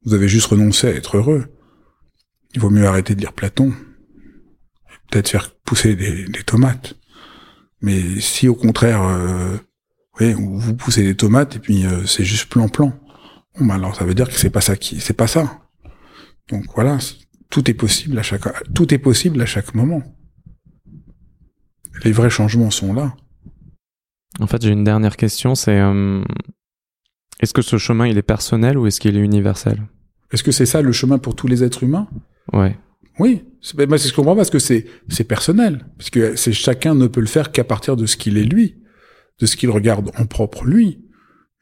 [0.05, 1.47] Vous avez juste renoncé à être heureux.
[2.55, 3.73] Il vaut mieux arrêter de lire Platon.
[5.11, 6.95] Peut-être faire pousser des, tomates.
[7.81, 9.57] Mais si au contraire euh,
[10.21, 12.93] vous poussez des tomates et puis euh, c'est juste plan plan
[13.59, 15.61] bon, bah, alors ça veut dire que c'est pas ça qui c'est pas ça
[16.49, 16.99] donc voilà
[17.51, 18.45] tout est possible à chaque
[18.75, 20.03] tout est possible à chaque moment.
[22.05, 23.15] Les vrais changements sont là.
[24.41, 26.23] En fait, j'ai une dernière question, c'est euh,
[27.41, 29.83] est-ce que ce chemin il est personnel ou est-ce qu'il est universel?
[30.33, 32.09] Est-ce que c'est ça le chemin pour tous les êtres humains?
[32.53, 32.77] Ouais.
[33.19, 36.53] Oui, c'est ben, ce que je comprends parce que c'est c'est personnel, parce que c'est
[36.53, 38.77] chacun ne peut le faire qu'à partir de ce qu'il est lui,
[39.41, 41.05] de ce qu'il regarde en propre lui.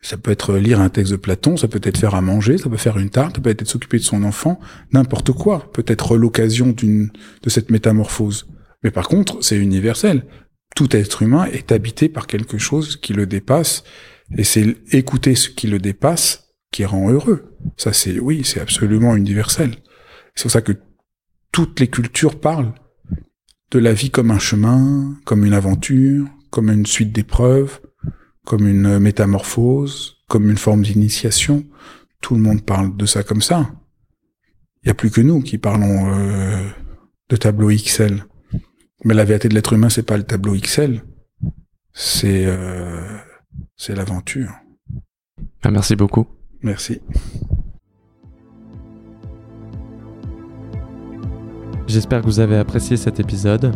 [0.02, 2.68] Ça peut être lire un texte de Platon, ça peut être faire à manger, ça
[2.68, 4.60] peut faire une tarte, ça peut être s'occuper de son enfant,
[4.92, 7.10] n'importe quoi peut être l'occasion d'une
[7.42, 8.46] de cette métamorphose.
[8.82, 10.26] Mais par contre, c'est universel.
[10.76, 13.84] Tout être humain est habité par quelque chose qui le dépasse,
[14.36, 17.56] et c'est écouter ce qui le dépasse qui rend heureux.
[17.76, 19.76] Ça, c'est oui, c'est absolument universel.
[20.34, 20.72] C'est pour ça que
[21.52, 22.74] toutes les cultures parlent
[23.70, 27.80] de la vie comme un chemin, comme une aventure, comme une suite d'épreuves,
[28.44, 31.64] comme une métamorphose, comme une forme d'initiation.
[32.20, 33.70] Tout le monde parle de ça comme ça.
[34.82, 36.64] Il n'y a plus que nous qui parlons euh,
[37.28, 38.24] de tableau XL.
[39.04, 41.02] Mais la vérité de l'être humain, c'est pas le tableau XL,
[41.92, 43.18] c'est euh,
[43.76, 44.52] c'est l'aventure.
[45.62, 46.26] Ah, merci beaucoup.
[46.62, 47.00] Merci.
[51.86, 53.72] J'espère que vous avez apprécié cet épisode.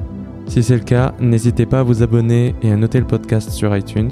[0.51, 3.75] Si c'est le cas, n'hésitez pas à vous abonner et à noter le podcast sur
[3.77, 4.11] iTunes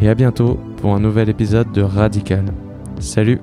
[0.00, 2.44] et à bientôt pour un nouvel épisode de Radical.
[3.00, 3.40] Salut